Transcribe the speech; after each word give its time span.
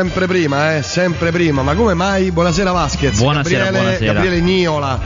sempre 0.00 0.26
prima, 0.26 0.76
eh, 0.76 0.82
sempre 0.82 1.30
prima. 1.30 1.62
Ma 1.62 1.74
come 1.74 1.92
mai? 1.92 2.30
Buonasera 2.30 2.72
Vasquez. 2.72 3.18
Buonasera, 3.18 3.64
Gabriele, 3.64 3.84
buonasera. 3.84 4.12
Gabriele 4.14 4.40
Niola. 4.40 4.98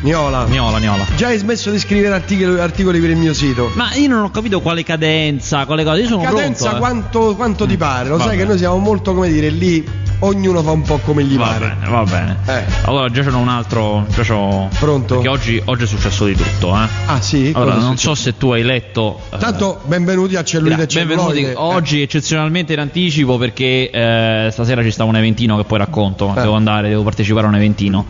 Niola. 0.00 0.44
Niola, 0.46 0.78
Niola. 0.78 1.04
Già 1.16 1.28
hai 1.28 1.38
smesso 1.38 1.70
di 1.70 1.78
scrivere 1.78 2.14
articoli, 2.14 2.58
articoli 2.60 3.00
per 3.00 3.10
il 3.10 3.16
mio 3.16 3.34
sito. 3.34 3.70
Ma 3.74 3.94
io 3.94 4.08
non 4.08 4.22
ho 4.24 4.30
capito 4.30 4.60
quale 4.60 4.82
cadenza, 4.84 5.64
quale 5.66 5.84
cosa. 5.84 5.98
Io 5.98 6.06
sono 6.06 6.22
Cadenza 6.22 6.70
pronto. 6.70 6.76
eh. 6.76 6.78
quanto, 6.78 7.34
quanto 7.36 7.66
ti 7.66 7.76
pare? 7.76 8.08
Lo 8.08 8.16
Va 8.16 8.24
sai 8.24 8.36
che 8.36 8.44
noi 8.44 8.58
siamo 8.58 8.76
molto, 8.78 9.14
come 9.14 9.28
dire, 9.28 9.48
lì 9.50 10.06
ognuno 10.20 10.62
fa 10.64 10.72
un 10.72 10.82
po' 10.82 10.98
come 10.98 11.22
gli 11.22 11.36
Va 11.36 11.46
pare. 11.46 11.76
bene, 11.78 11.90
va 11.90 12.02
bene. 12.02 12.36
Eh. 12.46 12.64
Allora, 12.86 13.08
già 13.08 13.22
c'è 13.22 13.30
un 13.30 13.48
altro. 13.48 14.04
Già 14.08 14.22
c'ho... 14.22 14.68
Pronto? 14.78 15.14
Perché 15.14 15.28
oggi, 15.28 15.62
oggi 15.64 15.84
è 15.84 15.86
successo 15.86 16.24
di 16.26 16.34
tutto, 16.34 16.74
eh. 16.74 16.86
Ah 17.06 17.20
sì? 17.20 17.52
Allora, 17.54 17.74
non 17.76 17.96
so 17.96 18.14
se 18.14 18.36
tu 18.36 18.50
hai 18.50 18.62
letto. 18.62 19.20
eh, 19.32 19.36
Tanto 19.38 19.80
benvenuti 19.84 20.34
a 20.36 20.42
Cellulite 20.44 20.86
benvenuti 20.86 21.34
Celluloide. 21.42 21.52
oggi 21.56 22.02
eccezionalmente 22.02 22.72
in 22.72 22.80
anticipo 22.80 23.36
perché 23.38 23.90
eh, 23.90 24.48
stasera 24.50 24.82
ci 24.82 24.90
sta 24.90 25.04
un 25.04 25.16
eventino 25.16 25.56
che 25.56 25.64
poi 25.64 25.78
racconto, 25.78 26.32
Eh. 26.36 26.40
devo 26.40 26.54
andare, 26.54 26.88
devo 26.88 27.02
partecipare 27.04 27.46
a 27.46 27.48
un 27.50 27.56
eventino. 27.56 28.04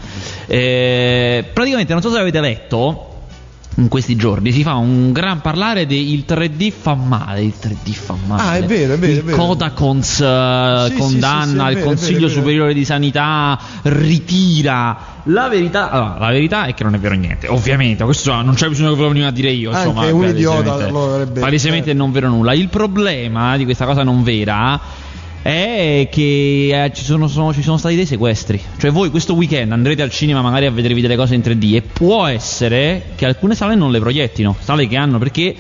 Eh, 0.47 1.45
praticamente 1.71 1.93
non 1.93 2.03
so 2.03 2.11
se 2.11 2.19
avete 2.19 2.41
letto 2.41 3.05
in 3.77 3.87
questi 3.87 4.17
giorni 4.17 4.51
si 4.51 4.65
fa 4.65 4.75
un 4.75 5.13
gran 5.13 5.41
parlare 5.41 5.87
del 5.87 6.25
3D 6.27 6.73
fa 6.73 6.95
male, 6.95 7.43
il 7.45 7.53
3D 7.63 7.93
fa 7.93 8.17
male. 8.27 8.43
Ah, 8.43 8.57
è 8.57 8.65
vero, 8.65 8.95
è 8.95 8.99
vero, 8.99 9.13
Il 9.13 9.19
è 9.21 9.23
vero. 9.23 9.37
Codacons 9.37 10.21
eh, 10.21 10.87
Sì, 10.89 10.95
condanna, 10.97 11.45
sì, 11.45 11.49
sì, 11.51 11.69
il 11.69 11.75
vero, 11.75 11.87
Consiglio 11.87 12.19
vero. 12.27 12.29
Superiore 12.33 12.75
di 12.75 12.85
Sanità 12.85 13.57
ritira. 13.83 14.99
La 15.25 15.47
verità, 15.49 15.91
allora, 15.93 16.19
la 16.19 16.31
verità 16.33 16.65
è 16.65 16.75
che 16.75 16.83
non 16.83 16.95
è 16.95 16.99
vero 16.99 17.15
niente, 17.15 17.47
ovviamente, 17.47 18.03
questo 18.03 18.33
non 18.43 18.55
c'è 18.55 18.67
bisogno 18.69 18.91
che 18.91 18.97
ve 18.97 19.03
lo 19.03 19.09
venga 19.13 19.27
a 19.29 19.31
dire 19.31 19.51
io, 19.51 19.71
Anche 19.71 19.89
insomma, 19.89 20.07
un 20.11 20.21
palesemente- 20.23 20.37
idiota 20.41 20.89
lo 20.91 21.15
avrebbe- 21.15 21.41
Palesemente 21.41 21.91
eh. 21.91 21.95
non 21.95 22.11
vero 22.11 22.29
nulla. 22.31 22.55
Il 22.55 22.69
problema 22.69 23.57
di 23.57 23.63
questa 23.65 23.85
cosa 23.85 24.03
non 24.03 24.25
vera 24.25 24.81
è 25.49 26.09
che 26.11 26.85
eh, 26.85 26.93
ci, 26.93 27.05
sono, 27.05 27.27
sono- 27.27 27.55
ci 27.55 27.63
sono 27.63 27.79
stati 27.79 27.95
dei 27.97 28.05
sequestri. 28.05 28.61
Cioè 28.77 28.91
voi 28.91 29.09
questo 29.09 29.33
weekend 29.33 29.73
andrete 29.73 30.03
al 30.03 30.11
cinema 30.11 30.43
magari 30.43 30.67
a 30.67 30.71
vedervi 30.71 31.01
delle 31.01 31.17
cose 31.17 31.35
in 31.35 31.41
3D 31.41 31.75
e 31.77 31.81
può 31.83 32.27
essere 32.27 33.03
che 33.15 33.25
alcune 33.25 33.55
sale 33.55 33.75
non 33.75 33.91
le 33.91 33.99
proiettino, 33.99 34.55
sale 34.61 34.87
che 34.87 34.97
hanno 34.97 35.17
perché 35.19 35.55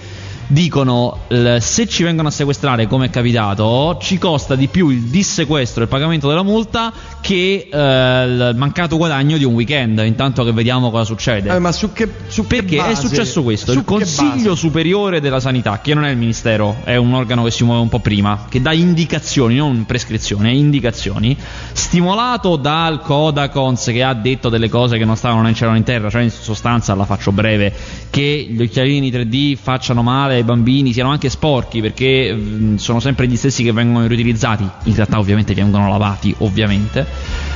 dicono 0.49 1.19
se 1.61 1.87
ci 1.87 2.03
vengono 2.03 2.29
a 2.29 2.31
sequestrare 2.31 2.87
come 2.87 3.07
è 3.07 3.11
capitato 3.11 3.99
ci 4.01 4.17
costa 4.19 4.55
di 4.55 4.67
più 4.69 4.89
il 4.89 5.03
dissequestro 5.03 5.83
e 5.83 5.85
il 5.85 5.91
pagamento 5.91 6.27
della 6.27 6.43
multa 6.43 6.91
che 7.21 7.69
eh, 7.71 8.25
il 8.25 8.55
mancato 8.57 8.97
guadagno 8.97 9.37
di 9.37 9.45
un 9.45 9.53
weekend 9.55 9.99
intanto 10.05 10.45
che 10.45 10.53
vediamo 10.53 10.91
cosa 10.91 11.05
succede 11.05 11.55
Eh, 11.55 11.59
ma 11.59 11.71
su 11.73 11.93
che, 11.93 12.09
su 12.29 12.47
che 12.47 12.57
perché 12.57 12.77
è 12.77 12.89
base? 12.93 13.07
successo 13.09 13.43
questo? 13.43 13.73
Su 13.73 13.79
Il 13.79 13.85
che 13.85 13.91
Consiglio? 13.93 14.55
Superiore 14.55 15.21
della 15.21 15.41
Sanità, 15.41 15.81
che 15.83 15.95
non 15.95 16.05
è 16.05 16.11
il 16.11 16.17
Ministero, 16.17 16.77
è 16.85 16.97
un 16.97 17.13
organo 17.13 17.45
che 17.45 17.51
si 17.51 17.65
muove 17.65 17.81
un 17.81 17.89
po' 17.89 17.99
prima, 18.01 18.47
che 18.49 18.61
dà 18.63 18.73
indicazioni, 18.73 19.57
non 19.57 19.85
prescrizioni, 19.87 20.59
indicazioni, 20.59 21.37
stimolato 21.73 22.57
dal 22.57 23.01
Codacons 23.03 23.85
che 23.87 24.03
ha 24.03 24.15
detto 24.15 24.49
delle 24.49 24.69
cose 24.69 24.99
che 24.99 25.05
non 25.05 25.17
stavano 25.17 25.43
né 25.43 25.51
in 25.51 25.55
cielo 25.55 25.73
né 25.73 25.79
in 25.79 25.85
terra, 25.85 26.09
cioè 26.11 26.23
in 26.23 26.31
sostanza, 26.31 26.95
la 26.95 27.05
faccio 27.05 27.33
breve, 27.33 27.73
che 28.11 28.47
gli 28.51 28.63
occhialini 28.63 29.11
3D 29.11 29.57
facciano 29.57 30.03
male 30.03 30.38
ai 30.39 30.44
bambini, 30.44 30.92
siano 30.92 31.11
anche 31.11 31.28
sporchi, 31.28 31.81
perché 31.81 32.33
mh, 32.33 32.77
sono 32.77 33.00
sempre 33.00 33.27
gli 33.27 33.36
stessi 33.36 33.62
che 33.62 33.72
vengono 33.72 34.06
riutilizzati, 34.06 34.69
in 34.84 34.95
realtà 34.95 35.19
ovviamente 35.19 35.55
vengono 35.55 35.89
lavati, 35.89 36.34
ovviamente. 36.39 37.06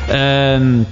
Ehm, 0.09 0.85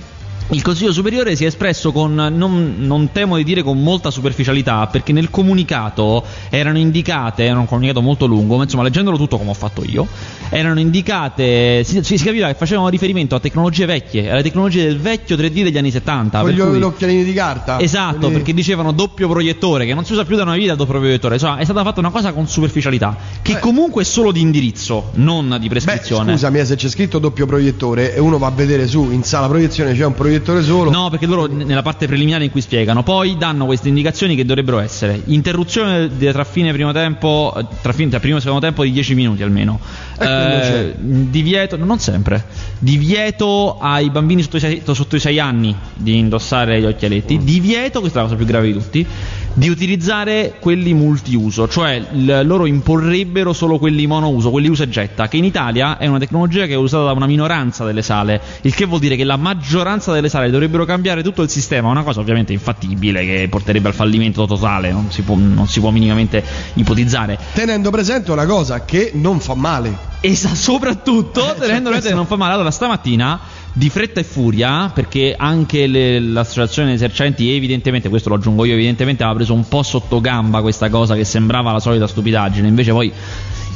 il 0.52 0.62
Consiglio 0.62 0.92
Superiore 0.92 1.36
si 1.36 1.44
è 1.44 1.46
espresso 1.46 1.92
con, 1.92 2.12
non, 2.12 2.74
non 2.78 3.12
temo 3.12 3.36
di 3.36 3.44
dire 3.44 3.62
con 3.62 3.80
molta 3.80 4.10
superficialità, 4.10 4.88
perché 4.88 5.12
nel 5.12 5.30
comunicato 5.30 6.24
erano 6.48 6.78
indicate, 6.78 7.44
era 7.44 7.58
un 7.58 7.66
comunicato 7.66 8.00
molto 8.00 8.26
lungo, 8.26 8.56
ma 8.56 8.64
insomma 8.64 8.82
leggendolo 8.82 9.16
tutto 9.16 9.38
come 9.38 9.50
ho 9.50 9.54
fatto 9.54 9.84
io, 9.84 10.08
erano 10.48 10.80
indicate, 10.80 11.84
si, 11.84 12.02
si 12.02 12.16
capiva 12.16 12.48
che 12.48 12.54
facevano 12.54 12.88
riferimento 12.88 13.36
a 13.36 13.40
tecnologie 13.40 13.86
vecchie, 13.86 14.28
alle 14.28 14.42
tecnologie 14.42 14.84
del 14.86 14.98
vecchio 14.98 15.36
3D 15.36 15.62
degli 15.62 15.78
anni 15.78 15.92
70. 15.92 16.40
Con 16.40 16.50
gli 16.50 16.58
cui- 16.58 16.82
occhialini 16.82 17.22
di 17.22 17.32
carta? 17.32 17.78
Esatto, 17.78 18.18
Quelli- 18.18 18.34
perché 18.34 18.52
dicevano 18.52 18.90
doppio 18.90 19.28
proiettore, 19.28 19.86
che 19.86 19.94
non 19.94 20.04
si 20.04 20.12
usa 20.14 20.24
più 20.24 20.34
da 20.34 20.42
una 20.42 20.56
vita 20.56 20.72
il 20.72 20.78
doppio 20.78 20.98
proiettore, 20.98 21.34
insomma 21.34 21.58
è 21.58 21.64
stata 21.64 21.84
fatta 21.84 22.00
una 22.00 22.10
cosa 22.10 22.32
con 22.32 22.48
superficialità, 22.48 23.16
che 23.40 23.52
Beh. 23.54 23.60
comunque 23.60 24.02
è 24.02 24.04
solo 24.04 24.32
di 24.32 24.40
indirizzo, 24.40 25.10
non 25.14 25.58
di 25.60 25.68
Beh, 25.68 25.78
prescrizione. 25.78 26.32
scusami, 26.32 26.58
eh, 26.58 26.64
se 26.64 26.74
c'è 26.74 26.88
scritto 26.88 27.20
doppio 27.20 27.46
proiettore 27.46 28.16
e 28.16 28.18
uno 28.18 28.36
va 28.38 28.48
a 28.48 28.50
vedere 28.50 28.88
su 28.88 29.10
in 29.12 29.22
sala 29.22 29.46
proiezione 29.46 29.94
c'è 29.94 30.04
un 30.04 30.14
proiettore 30.14 30.38
solo. 30.62 30.90
No, 30.90 31.08
perché 31.10 31.26
loro 31.26 31.46
nella 31.46 31.82
parte 31.82 32.06
preliminare 32.06 32.44
in 32.44 32.50
cui 32.50 32.60
spiegano, 32.60 33.02
poi 33.02 33.36
danno 33.36 33.66
queste 33.66 33.88
indicazioni 33.88 34.34
che 34.36 34.44
dovrebbero 34.44 34.78
essere 34.78 35.20
interruzione 35.26 36.10
tra 36.18 36.44
fine 36.44 36.70
e 36.70 36.72
primo 36.72 36.92
tempo, 36.92 37.54
eh, 37.56 37.64
tra 37.82 37.92
fine 37.92 38.10
tra 38.10 38.20
primo 38.20 38.36
e 38.38 38.40
secondo 38.40 38.60
tempo 38.60 38.82
di 38.84 38.92
10 38.92 39.14
minuti 39.14 39.42
almeno. 39.42 39.78
E 40.12 40.16
quello 40.16 40.60
c'è. 40.60 40.94
divieto, 40.98 41.76
non 41.76 41.98
sempre, 41.98 42.44
divieto 42.78 43.78
ai 43.80 44.10
bambini 44.10 44.42
sotto 44.42 44.56
i, 44.56 44.60
6, 44.60 44.82
sotto 44.92 45.16
i 45.16 45.20
sei 45.20 45.38
anni 45.38 45.74
di 45.94 46.18
indossare 46.18 46.80
gli 46.80 46.84
occhialetti, 46.86 47.38
Mm. 47.38 47.42
divieto, 47.42 48.00
questa 48.00 48.18
è 48.18 48.22
la 48.22 48.28
cosa 48.28 48.36
più 48.38 48.46
grave 48.46 48.66
di 48.66 48.72
tutti, 48.72 49.06
di 49.52 49.68
utilizzare 49.68 50.54
quelli 50.60 50.94
multiuso, 50.94 51.68
cioè 51.68 51.98
l- 52.00 52.40
loro 52.44 52.66
imporrebbero 52.66 53.52
solo 53.52 53.78
quelli 53.78 54.06
monouso, 54.06 54.50
quelli 54.50 54.68
usa 54.68 54.84
e 54.84 54.88
getta, 54.88 55.28
che 55.28 55.36
in 55.36 55.44
Italia 55.44 55.98
è 55.98 56.06
una 56.06 56.18
tecnologia 56.18 56.66
che 56.66 56.72
è 56.72 56.76
usata 56.76 57.04
da 57.04 57.12
una 57.12 57.26
minoranza 57.26 57.84
delle 57.84 58.02
sale, 58.02 58.40
il 58.62 58.74
che 58.74 58.84
vuol 58.86 59.00
dire 59.00 59.16
che 59.16 59.24
la 59.24 59.36
maggioranza 59.36 60.12
delle 60.12 60.28
sale 60.30 60.50
dovrebbero 60.50 60.86
cambiare 60.86 61.22
tutto 61.22 61.42
il 61.42 61.50
sistema, 61.50 61.88
una 61.90 62.02
cosa 62.02 62.20
ovviamente 62.20 62.54
infattibile 62.54 63.26
che 63.26 63.46
porterebbe 63.50 63.88
al 63.88 63.94
fallimento 63.94 64.46
totale, 64.46 64.90
non 64.90 65.10
si 65.10 65.20
può, 65.20 65.36
non 65.36 65.68
si 65.68 65.80
può 65.80 65.90
minimamente 65.90 66.42
ipotizzare. 66.74 67.38
Tenendo 67.52 67.90
presente 67.90 68.32
una 68.32 68.46
cosa 68.46 68.84
che 68.86 69.10
non 69.12 69.38
fa 69.40 69.54
male. 69.54 70.08
Esa, 70.20 70.54
soprattutto 70.54 71.54
Eh, 71.54 71.58
tenendo 71.60 71.88
presente 71.90 72.08
che 72.10 72.14
non 72.14 72.26
fa 72.26 72.36
male. 72.36 72.54
Allora, 72.54 72.70
stamattina, 72.70 73.38
di 73.72 73.88
fretta 73.90 74.20
e 74.20 74.24
furia, 74.24 74.90
perché 74.94 75.34
anche 75.36 75.86
le- 75.86 76.20
l'associazione 76.20 76.88
dei 76.88 76.96
esercenti, 76.96 77.54
evidentemente, 77.54 78.08
questo 78.08 78.28
lo 78.30 78.36
aggiungo 78.36 78.64
io, 78.64 78.72
evidentemente 78.74 79.22
aveva 79.22 79.38
preso 79.38 79.54
un 79.54 79.66
po' 79.68 79.82
sotto 79.82 80.20
gamba 80.20 80.60
questa 80.62 80.88
cosa 80.88 81.14
che 81.14 81.24
sembrava 81.24 81.72
la 81.72 81.80
solita 81.80 82.06
stupidaggine, 82.06 82.66
invece 82.68 82.92
poi 82.92 83.12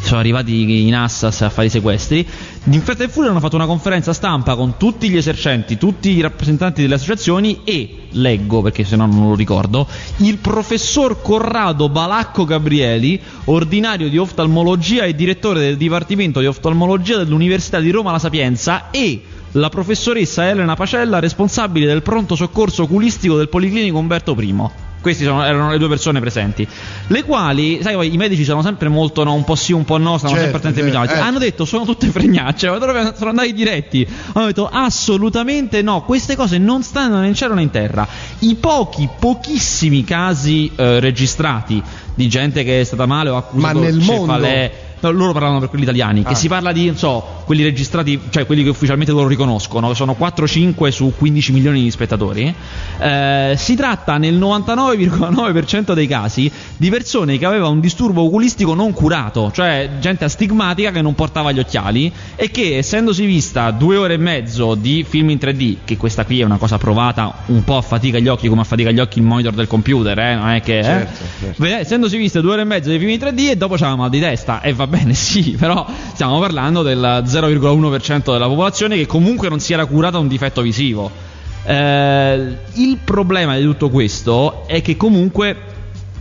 sono 0.06 0.20
arrivati 0.20 0.87
in 0.87 0.94
Assas 0.94 1.42
a 1.42 1.50
fare 1.50 1.66
i 1.66 1.70
sequestri. 1.70 2.26
In 2.65 2.81
fretta 2.81 3.04
e 3.04 3.09
furia 3.09 3.31
hanno 3.31 3.41
fatto 3.41 3.56
una 3.56 3.66
conferenza 3.66 4.12
stampa 4.12 4.54
con 4.54 4.76
tutti 4.76 5.09
gli 5.09 5.16
esercenti, 5.16 5.76
tutti 5.76 6.10
i 6.10 6.20
rappresentanti 6.20 6.82
delle 6.82 6.94
associazioni 6.94 7.60
e, 7.65 8.06
leggo 8.10 8.62
perché 8.62 8.84
se 8.84 8.97
no 8.97 9.06
non 9.06 9.28
lo 9.28 9.34
ricordo, 9.34 9.87
il 10.19 10.38
professor 10.38 11.20
Corrado 11.20 11.88
Balacco 11.88 12.44
Gabrieli, 12.44 13.20
ordinario 13.44 14.09
di 14.09 14.19
oftalmologia 14.19 15.04
e 15.04 15.15
direttore 15.15 15.60
del 15.60 15.76
Dipartimento 15.76 16.41
di 16.41 16.47
oftalmologia 16.47 17.16
dell'Università 17.16 17.81
di 17.81 17.91
Roma 17.91 18.12
La 18.12 18.19
Sapienza 18.19 18.91
e 18.91 19.22
la 19.53 19.69
professoressa 19.69 20.48
Elena 20.48 20.75
Pacella, 20.75 21.21
responsabile 21.21 21.86
del 21.86 22.03
pronto 22.03 22.34
soccorso 22.34 22.84
oculistico 22.84 23.36
del 23.36 23.48
Policlinico 23.48 23.98
Umberto 23.98 24.34
I. 24.38 24.92
Queste 25.04 25.25
erano 25.25 25.70
le 25.70 25.76
due 25.76 25.88
persone 25.88 26.19
presenti, 26.19 26.66
le 27.09 27.25
quali, 27.25 27.78
sai, 27.82 27.92
poi 27.92 28.15
i 28.15 28.16
medici 28.16 28.42
sono 28.42 28.62
sempre 28.62 28.88
molto 28.88 29.22
no, 29.22 29.34
un 29.34 29.44
po' 29.44 29.54
sì, 29.54 29.75
un 29.75 29.84
po' 29.84 29.98
no, 29.98 30.16
stanno 30.16 30.32
Certo, 30.32 30.50
sempre 30.50 30.70
attenti 30.70 30.81
ai 30.81 30.91
certo, 30.92 31.12
eh. 31.12 31.19
Hanno 31.19 31.38
detto 31.38 31.66
sono 31.66 31.84
tutte 31.84 32.06
fregnacce, 32.09 32.69
sono 33.15 33.28
andati 33.28 33.53
diretti. 33.53 34.09
Hanno 34.32 34.47
detto 34.47 34.66
assolutamente 34.66 35.82
no, 35.82 36.04
queste 36.04 36.37
cose 36.37 36.56
non 36.56 36.82
stanno 36.82 37.20
né 37.20 37.26
in 37.26 37.34
cielo 37.34 37.53
né 37.53 37.60
in 37.60 37.69
terra. 37.69 38.09
I 38.38 38.54
pochi, 38.54 39.06
pochissimi 39.19 40.04
casi 40.04 40.72
eh, 40.75 41.00
registrati 41.00 41.82
di 42.15 42.26
gente 42.26 42.65
che 42.65 42.81
è 42.81 42.84
stata 42.84 43.04
male 43.04 43.28
o 43.28 43.44
nel 43.53 44.00
cefalee- 44.00 44.69
No, 44.69 44.92
loro 45.12 45.32
parlano 45.32 45.59
per 45.59 45.69
quelli 45.69 45.84
italiani, 45.84 46.22
Ah. 46.25 46.28
che 46.28 46.34
si 46.34 46.48
parla 46.48 46.72
di, 46.72 46.87
non 46.87 46.97
so, 46.97 47.25
quelli 47.44 47.62
registrati, 47.62 48.19
cioè 48.31 48.47
quelli 48.47 48.62
che 48.62 48.69
ufficialmente 48.70 49.12
loro 49.12 49.26
riconoscono, 49.28 49.88
che 49.88 49.94
sono 49.94 50.16
4-5 50.19 50.88
su 50.91 51.12
15 51.16 51.53
milioni 51.53 51.82
di 51.82 51.91
spettatori. 51.91 52.54
Eh, 52.98 53.54
si 53.56 53.74
tratta 53.77 54.16
nel 54.18 54.39
99,9% 54.39 55.92
dei 55.95 56.06
casi 56.06 56.51
di 56.77 56.91
persone 56.91 57.39
che 57.39 57.45
avevano 57.47 57.72
un 57.72 57.80
disturbo 57.80 58.22
oculistico 58.22 58.74
non 58.74 58.92
curato, 58.92 59.51
cioè 59.53 59.91
gente 60.01 60.24
astigmatica 60.24 60.91
che 60.91 61.03
non 61.03 61.15
portava 61.15 61.53
gli 61.53 61.59
occhiali 61.59 62.10
e 62.36 62.50
che, 62.50 62.77
essendosi 62.78 63.24
vista 63.24 63.71
due 63.71 63.97
ore 63.97 64.15
e 64.15 64.18
mezzo 64.18 64.74
di 64.74 65.04
film 65.09 65.30
in 65.30 65.39
3D, 65.41 65.77
che 65.84 65.97
questa 65.97 66.24
qui 66.24 66.41
è 66.41 66.45
una 66.45 66.57
cosa 66.59 66.78
provata 66.78 67.33
un 67.47 67.62
po' 67.65 67.77
a 67.77 67.83
fatica 67.83 68.18
gli 68.18 68.28
occhi, 68.28 68.48
come 68.48 68.62
a 68.62 68.65
fatica 68.65 68.91
gli 68.91 69.00
occhi 69.00 69.18
il 69.18 69.24
monitor 69.24 69.53
del 69.53 69.66
computer, 69.66 70.18
eh, 70.18 70.34
non 70.34 70.48
è 70.50 70.60
che. 70.60 70.78
eh? 70.78 70.83
Certo, 70.83 71.24
certo. 71.41 71.65
Essendosi 71.65 72.16
viste 72.16 72.41
due 72.41 72.53
ore 72.53 72.62
e 72.62 72.65
mezzo 72.65 72.91
di 72.91 72.98
film 72.98 73.10
in 73.10 73.18
3D 73.18 73.50
e 73.50 73.57
dopo 73.57 73.74
c'aveva 73.77 73.97
mal 73.97 74.10
di 74.10 74.21
testa 74.21 74.60
e 74.60 74.72
va 74.72 74.86
bene 74.97 75.13
sì 75.15 75.57
però 75.59 75.87
stiamo 76.13 76.39
parlando 76.39 76.83
del 76.83 77.23
0,1% 77.27 78.33
della 78.33 78.47
popolazione 78.47 78.97
che 78.97 79.07
comunque 79.07 79.49
non 79.49 79.61
si 79.61 79.73
era 79.73 79.85
curata 79.87 80.19
un 80.19 80.29
difetto 80.29 80.63
visivo 80.63 81.33
Eh, 81.67 82.57
il 82.75 82.99
problema 83.03 83.57
di 83.57 83.63
tutto 83.63 83.89
questo 83.89 84.67
è 84.67 84.83
che 84.83 84.97
comunque 84.97 85.73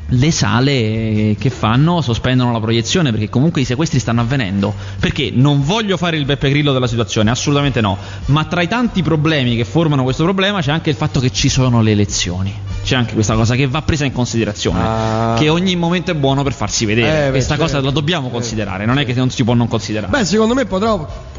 le 0.08 0.32
sale 0.32 1.36
che 1.40 1.50
fanno 1.50 2.02
sospendono 2.02 2.52
la 2.52 2.60
proiezione 2.60 3.12
perché 3.12 3.30
comunque 3.30 3.62
i 3.62 3.66
sequestri 3.66 4.00
stanno 4.00 4.22
avvenendo. 4.22 4.74
Perché 5.00 5.32
non 5.34 5.64
voglio 5.64 5.98
fare 5.98 6.18
il 6.18 6.26
Beppe 6.26 6.50
Grillo 6.50 6.72
della 6.72 6.88
situazione, 6.88 7.30
assolutamente 7.30 7.82
no. 7.82 7.98
Ma 8.26 8.46
tra 8.46 8.62
i 8.62 8.68
tanti 8.68 9.02
problemi 9.02 9.56
che 9.56 9.66
formano 9.66 10.04
questo 10.04 10.24
problema 10.24 10.62
c'è 10.62 10.72
anche 10.72 10.90
il 10.90 10.96
fatto 10.96 11.20
che 11.20 11.32
ci 11.32 11.50
sono 11.50 11.82
le 11.82 11.92
elezioni. 11.92 12.73
C'è 12.84 12.96
anche 12.96 13.14
questa 13.14 13.36
cosa 13.36 13.56
che 13.56 13.68
va 13.68 13.82
presa 13.82 14.06
in 14.06 14.12
considerazione. 14.12 14.80
Ah. 14.82 15.36
Che 15.38 15.48
ogni 15.50 15.76
momento 15.76 16.12
è 16.12 16.14
buono 16.16 16.44
per 16.44 16.54
farsi 16.54 16.86
vedere. 16.86 17.08
Eh, 17.08 17.26
beh, 17.26 17.30
questa 17.32 17.56
cosa 17.56 17.74
certo. 17.74 17.86
la 17.86 17.92
dobbiamo 17.92 18.30
considerare, 18.30 18.86
non 18.86 19.00
è 19.00 19.06
che 19.06 19.14
non 19.14 19.30
si 19.30 19.44
può 19.44 19.54
non 19.54 19.68
considerare. 19.68 20.12
Beh, 20.12 20.26
secondo 20.26 20.54
me 20.54 20.66
potrà, 20.66 20.96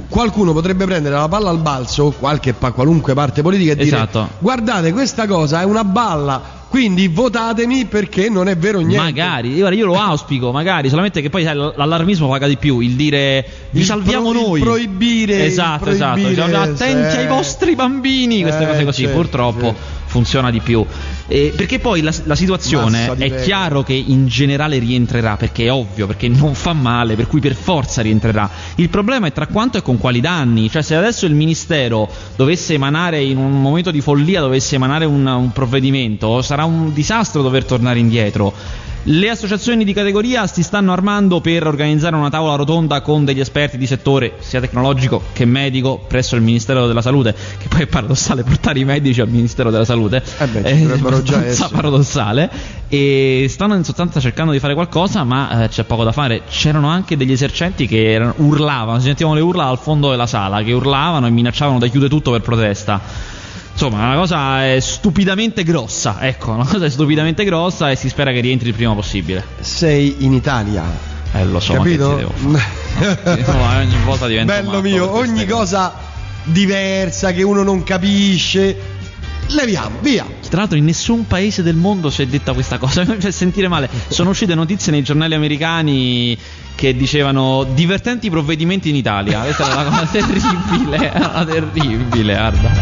qualcuno 0.08 0.52
potrebbe 0.52 0.84
prendere 0.86 1.14
la 1.14 1.28
palla 1.28 1.50
al 1.50 1.58
balzo, 1.58 2.14
qualche 2.18 2.54
qualunque 2.54 3.14
parte 3.14 3.42
politica 3.42 3.72
e 3.72 3.76
dire 3.76 3.96
Esatto. 3.96 4.28
guardate 4.38 4.92
questa 4.92 5.26
cosa 5.26 5.60
è 5.60 5.64
una 5.64 5.84
balla, 5.84 6.62
quindi 6.68 7.06
votatemi 7.08 7.84
perché 7.84 8.28
non 8.28 8.48
è 8.48 8.56
vero 8.56 8.78
niente. 8.80 8.96
Magari, 8.96 9.54
io, 9.54 9.86
lo 9.86 10.00
auspico, 10.00 10.50
magari, 10.50 10.88
solamente 10.88 11.20
che 11.20 11.30
poi 11.30 11.44
sai, 11.44 11.54
l'allarmismo 11.54 12.28
paga 12.28 12.46
di 12.48 12.56
più, 12.56 12.80
il 12.80 12.92
dire 12.92 13.46
vi 13.70 13.80
Il 13.80 13.84
salviamo 13.86 14.30
pro- 14.30 14.40
noi. 14.40 14.60
proibire, 14.60 15.44
Esatto, 15.44 15.90
esatto. 15.90 16.20
proibire, 16.20 16.44
Diciamo, 16.46 16.64
attenti 16.64 17.10
sì. 17.10 17.16
ai 17.18 17.26
vostri 17.26 17.74
bambini, 17.74 18.40
queste 18.42 18.64
Eh, 18.64 18.66
cose 18.66 18.84
così, 18.84 19.02
certo, 19.02 19.16
purtroppo 19.18 19.66
sì. 19.68 19.74
funziona 20.06 20.50
di 20.50 20.60
più. 20.60 20.84
Eh, 21.26 21.54
perché 21.56 21.78
poi 21.78 22.02
la, 22.02 22.12
la 22.24 22.34
situazione 22.34 23.06
è 23.06 23.14
pecora. 23.14 23.40
chiaro 23.40 23.82
che 23.82 23.94
in 23.94 24.26
generale 24.26 24.78
rientrerà, 24.78 25.36
perché 25.36 25.64
è 25.64 25.72
ovvio, 25.72 26.06
perché 26.06 26.28
non 26.28 26.54
fa 26.54 26.72
male, 26.74 27.14
per 27.14 27.26
cui 27.26 27.40
per 27.40 27.54
forza 27.54 28.02
rientrerà. 28.02 28.48
Il 28.76 28.90
problema 28.90 29.26
è 29.26 29.32
tra 29.32 29.46
quanto 29.46 29.78
e 29.78 29.82
con 29.82 29.98
quali 29.98 30.20
danni. 30.20 30.70
Cioè, 30.70 30.82
se 30.82 30.94
adesso 30.94 31.24
il 31.26 31.34
ministero 31.34 32.08
dovesse 32.36 32.74
emanare 32.74 33.22
in 33.22 33.38
un 33.38 33.60
momento 33.60 33.90
di 33.90 34.00
follia, 34.00 34.40
dovesse 34.40 34.74
emanare 34.74 35.06
un, 35.06 35.26
un 35.26 35.52
provvedimento, 35.52 36.42
sarà 36.42 36.64
un 36.64 36.92
disastro 36.92 37.42
dover 37.42 37.64
tornare 37.64 37.98
indietro. 37.98 38.52
Le 39.06 39.28
associazioni 39.28 39.84
di 39.84 39.92
categoria 39.92 40.46
si 40.46 40.62
stanno 40.62 40.90
armando 40.90 41.42
per 41.42 41.66
organizzare 41.66 42.16
una 42.16 42.30
tavola 42.30 42.54
rotonda 42.54 43.02
con 43.02 43.26
degli 43.26 43.40
esperti 43.40 43.76
di 43.76 43.86
settore, 43.86 44.36
sia 44.38 44.60
tecnologico 44.60 45.24
che 45.34 45.44
medico, 45.44 46.02
presso 46.08 46.36
il 46.36 46.40
Ministero 46.40 46.86
della 46.86 47.02
Salute, 47.02 47.34
che 47.58 47.68
poi 47.68 47.82
è 47.82 47.86
paradossale 47.86 48.44
portare 48.44 48.78
i 48.78 48.84
medici 48.86 49.20
al 49.20 49.28
Ministero 49.28 49.70
della 49.70 49.84
Salute. 49.84 50.22
Eh 50.38 50.46
beh, 50.46 50.86
già 50.86 50.96
abbastanza 51.16 51.46
essere. 51.46 51.68
paradossale. 51.74 52.50
E 52.88 53.46
stanno 53.48 53.74
in 53.74 53.84
sostanza 53.84 54.20
cercando 54.20 54.52
di 54.52 54.58
fare 54.60 54.74
qualcosa, 54.74 55.24
ma 55.24 55.64
eh, 55.64 55.68
c'è 55.68 55.84
poco 55.84 56.04
da 56.04 56.12
fare. 56.12 56.42
C'erano 56.48 56.88
anche 56.88 57.16
degli 57.16 57.32
esercenti 57.32 57.86
che 57.86 58.12
erano- 58.12 58.34
urlavano, 58.36 58.98
si 58.98 59.06
sentivano 59.06 59.34
le 59.34 59.40
urla 59.42 59.66
al 59.66 59.78
fondo 59.78 60.10
della 60.10 60.26
sala, 60.26 60.62
che 60.62 60.72
urlavano 60.72 61.26
e 61.26 61.30
minacciavano 61.30 61.78
da 61.78 61.86
chiudere 61.88 62.10
tutto 62.10 62.30
per 62.30 62.40
protesta. 62.42 63.00
Insomma, 63.72 64.04
una 64.06 64.14
cosa 64.16 64.64
è 64.64 64.78
stupidamente 64.78 65.64
grossa, 65.64 66.18
ecco, 66.20 66.52
una 66.52 66.64
cosa 66.64 66.84
è 66.84 66.88
stupidamente 66.90 67.42
grossa 67.42 67.90
e 67.90 67.96
si 67.96 68.08
spera 68.08 68.30
che 68.30 68.38
rientri 68.38 68.68
il 68.68 68.74
prima 68.74 68.94
possibile. 68.94 69.44
Sei 69.58 70.16
in 70.20 70.32
Italia. 70.32 70.84
Eh, 71.32 71.44
lo 71.44 71.58
so, 71.58 71.72
Capito? 71.72 72.10
ma 72.10 72.16
che 72.16 72.24
ti 72.24 72.44
devo 72.44 72.56
fare? 72.56 73.42
No, 73.52 73.78
ogni 73.80 73.96
volta 74.04 74.28
diventa 74.28 74.54
Bello 74.62 74.80
mio, 74.80 75.12
ogni 75.12 75.44
cose. 75.44 75.46
cosa 75.46 75.94
diversa 76.44 77.32
che 77.32 77.42
uno 77.42 77.64
non 77.64 77.82
capisce. 77.82 78.76
Leviamo, 79.48 79.98
via. 80.00 80.26
Tra 80.48 80.60
l'altro 80.60 80.76
in 80.76 80.84
nessun 80.84 81.26
paese 81.26 81.62
del 81.62 81.76
mondo 81.76 82.10
si 82.10 82.22
è 82.22 82.26
detta 82.26 82.52
questa 82.52 82.78
cosa, 82.78 83.04
mi 83.06 83.20
fa 83.20 83.30
sentire 83.30 83.68
male. 83.68 83.88
Sono 84.08 84.30
uscite 84.30 84.54
notizie 84.54 84.92
nei 84.92 85.02
giornali 85.02 85.34
americani 85.34 86.36
che 86.74 86.96
dicevano 86.96 87.64
divertenti 87.74 88.30
provvedimenti 88.30 88.88
in 88.88 88.96
Italia. 88.96 89.40
Questa 89.40 89.64
era 89.64 89.80
una 89.80 89.84
cosa 89.84 90.06
terribile, 90.12 91.12
era 91.12 91.28
una 91.28 91.44
terribile, 91.44 92.34
guarda. 92.34 92.72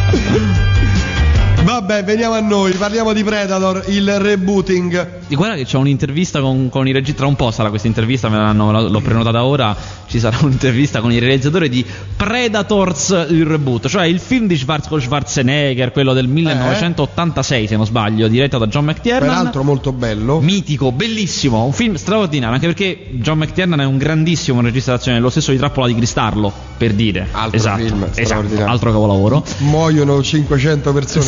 Vabbè, 1.62 2.05
veniamo 2.05 2.35
a 2.35 2.41
noi, 2.41 2.73
parliamo 2.73 3.12
di 3.12 3.23
Predator, 3.23 3.85
il 3.88 4.19
rebooting. 4.19 5.20
Guarda 5.37 5.56
che 5.56 5.64
c'è 5.64 5.76
un'intervista 5.76 6.40
con, 6.40 6.69
con 6.69 6.87
i 6.87 6.93
registratori, 6.93 7.11
tra 7.12 7.26
un 7.26 7.37
po' 7.37 7.50
sarà 7.50 7.69
questa 7.69 7.87
intervista, 7.87 8.29
me 8.29 8.37
l'hanno- 8.37 8.88
l'ho 8.88 9.00
prenotata 9.00 9.44
ora, 9.44 9.76
ci 10.06 10.19
sarà 10.19 10.38
un'intervista 10.43 11.00
con 11.00 11.12
il 11.12 11.20
realizzatore 11.20 11.69
di 11.69 11.84
Predators, 12.17 13.26
il 13.31 13.44
reboot, 13.44 13.88
cioè 13.88 14.06
il 14.06 14.19
film 14.19 14.46
di 14.46 14.56
Schwarzenegger, 14.56 15.93
quello 15.93 16.12
del 16.12 16.26
1986 16.29 17.67
se 17.67 17.76
non 17.76 17.87
sbaglio, 17.87 18.29
diretto 18.29 18.58
da 18.58 18.67
John 18.67 18.84
McTiernan. 18.87 19.29
Peraltro 19.29 19.62
molto 19.62 19.93
bello. 19.93 20.40
Mitico, 20.40 20.90
bellissimo, 20.93 21.64
un 21.64 21.73
film 21.73 21.94
straordinario, 21.94 22.55
anche 22.55 22.67
perché 22.67 23.08
John 23.12 23.38
McTiernan 23.38 23.81
è 23.81 23.84
un 23.84 23.99
grandissimo 23.99 24.61
regista 24.61 24.93
d'azione, 24.93 25.20
lo 25.20 25.31
stesso 25.31 25.50
di 25.50 25.58
Trappola 25.58 25.87
di 25.87 25.94
Cristallo, 25.94 26.52
per 26.76 26.93
dire. 26.94 27.29
Altro 27.31 27.56
esatto, 27.56 27.82
film 27.82 28.06
esatto, 28.14 28.64
altro 28.64 28.90
capolavoro. 28.90 29.44
Muoiono 29.58 30.23
500 30.23 30.93
persone. 30.93 31.26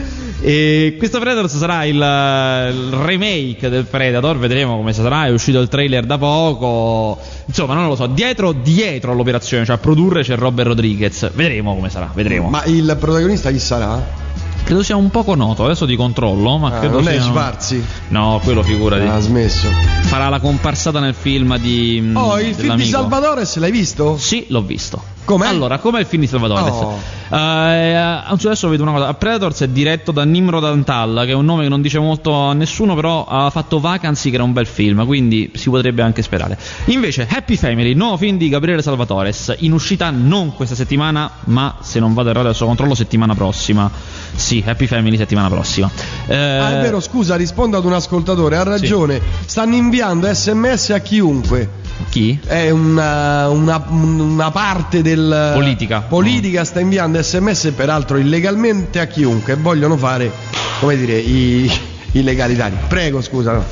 e 0.41 0.95
questo 0.97 1.19
Predators 1.19 1.55
sarà 1.55 1.85
il, 1.85 1.95
il 1.95 2.89
remake 2.93 3.69
del 3.69 3.85
Predator, 3.85 4.37
vedremo 4.37 4.75
come 4.75 4.91
sarà, 4.93 5.25
è 5.27 5.29
uscito 5.29 5.59
il 5.59 5.67
trailer 5.67 6.05
da 6.05 6.17
poco. 6.17 7.19
Insomma, 7.45 7.75
non 7.75 7.87
lo 7.87 7.95
so, 7.95 8.07
dietro, 8.07 8.51
dietro 8.51 9.11
all'operazione, 9.11 9.65
cioè 9.65 9.75
a 9.75 9.79
produrre 9.79 10.23
c'è 10.23 10.35
Robert 10.35 10.69
Rodriguez. 10.69 11.31
Vedremo 11.33 11.75
come 11.75 11.89
sarà, 11.89 12.09
vedremo. 12.13 12.49
Ma 12.49 12.63
il 12.65 12.95
protagonista 12.99 13.51
chi 13.51 13.59
sarà? 13.59 14.29
Credo 14.63 14.83
sia 14.83 14.95
un 14.95 15.09
poco 15.09 15.35
noto, 15.35 15.65
adesso 15.65 15.85
ti 15.85 15.95
controllo, 15.95 16.57
ma 16.57 16.69
Ah, 16.75 16.79
credo 16.79 16.99
non 16.99 17.07
è 17.09 17.13
sia... 17.13 17.23
Schwarzi. 17.23 17.83
No, 18.09 18.39
quello 18.43 18.63
figurati. 18.63 19.05
Ha 19.05 19.19
smesso. 19.19 19.67
Farà 20.01 20.29
la 20.29 20.39
comparsata 20.39 20.99
nel 20.99 21.15
film 21.15 21.57
di 21.57 22.11
Oh, 22.13 22.39
il 22.39 22.55
film 22.55 22.75
di. 22.77 22.85
Salvatore, 22.85 23.47
l'hai 23.55 23.71
visto? 23.71 24.17
Sì, 24.17 24.45
l'ho 24.49 24.61
visto. 24.61 25.03
Com'è? 25.23 25.47
Allora, 25.47 25.77
com'è 25.77 25.99
il 25.99 26.05
film 26.05 26.21
di 26.23 26.27
Salvatore? 26.27 26.69
Oh. 26.69 26.99
Eh, 27.33 27.95
adesso 27.95 28.67
vedo 28.67 28.83
una 28.83 28.91
cosa. 28.91 29.13
Predators 29.13 29.61
è 29.61 29.67
diretto 29.69 30.11
da 30.11 30.23
Nimrod 30.23 30.65
Antal, 30.65 31.21
che 31.25 31.31
è 31.31 31.35
un 31.35 31.45
nome 31.45 31.63
che 31.63 31.69
non 31.69 31.81
dice 31.81 31.99
molto 31.99 32.33
a 32.33 32.53
nessuno, 32.53 32.95
però 32.95 33.25
ha 33.25 33.49
fatto 33.49 33.79
Vacancy, 33.79 34.29
che 34.29 34.35
era 34.35 34.43
un 34.43 34.51
bel 34.51 34.65
film, 34.67 35.05
quindi 35.05 35.51
si 35.55 35.69
potrebbe 35.69 36.01
anche 36.01 36.21
sperare. 36.21 36.57
Invece, 36.85 37.27
Happy 37.29 37.55
Family, 37.55 37.93
nuovo 37.93 38.17
film 38.17 38.37
di 38.37 38.49
Gabriele 38.49 38.81
Salvatores, 38.81 39.55
in 39.59 39.71
uscita 39.71 40.09
non 40.09 40.53
questa 40.53 40.75
settimana, 40.75 41.29
ma 41.45 41.77
se 41.81 41.99
non 41.99 42.13
vado 42.13 42.29
errato 42.29 42.47
adesso 42.47 42.65
controllo, 42.65 42.95
settimana 42.95 43.33
prossima. 43.33 43.89
Sì, 44.33 44.63
Happy 44.65 44.87
Family 44.87 45.15
settimana 45.17 45.47
prossima. 45.49 45.89
Eh, 46.27 46.35
Ah, 46.35 46.79
è 46.79 46.81
vero, 46.81 46.99
scusa, 46.99 47.35
rispondo 47.35 47.77
ad 47.77 47.85
un 47.85 47.93
ascoltatore, 47.93 48.57
ha 48.57 48.63
ragione. 48.63 49.21
Stanno 49.45 49.75
inviando 49.75 50.27
sms 50.31 50.89
a 50.89 50.99
chiunque. 50.99 51.79
Chi? 52.09 52.39
È 52.45 52.69
una, 52.69 53.47
una- 53.49 53.83
una 53.89 54.51
parte 54.51 55.01
del 55.01 55.51
Politica. 55.53 56.01
politica 56.01 56.63
sta 56.65 56.79
inviando 56.79 57.21
sms 57.21 57.73
peraltro 57.75 58.17
illegalmente 58.17 58.99
a 58.99 59.05
chiunque 59.05 59.55
vogliono 59.55 59.97
fare 59.97 60.31
come 60.79 60.95
dire 60.97 61.17
i 61.17 61.71
illegalitari 62.13 62.75
prego 62.87 63.21
scusa 63.21 63.53
no. 63.53 63.63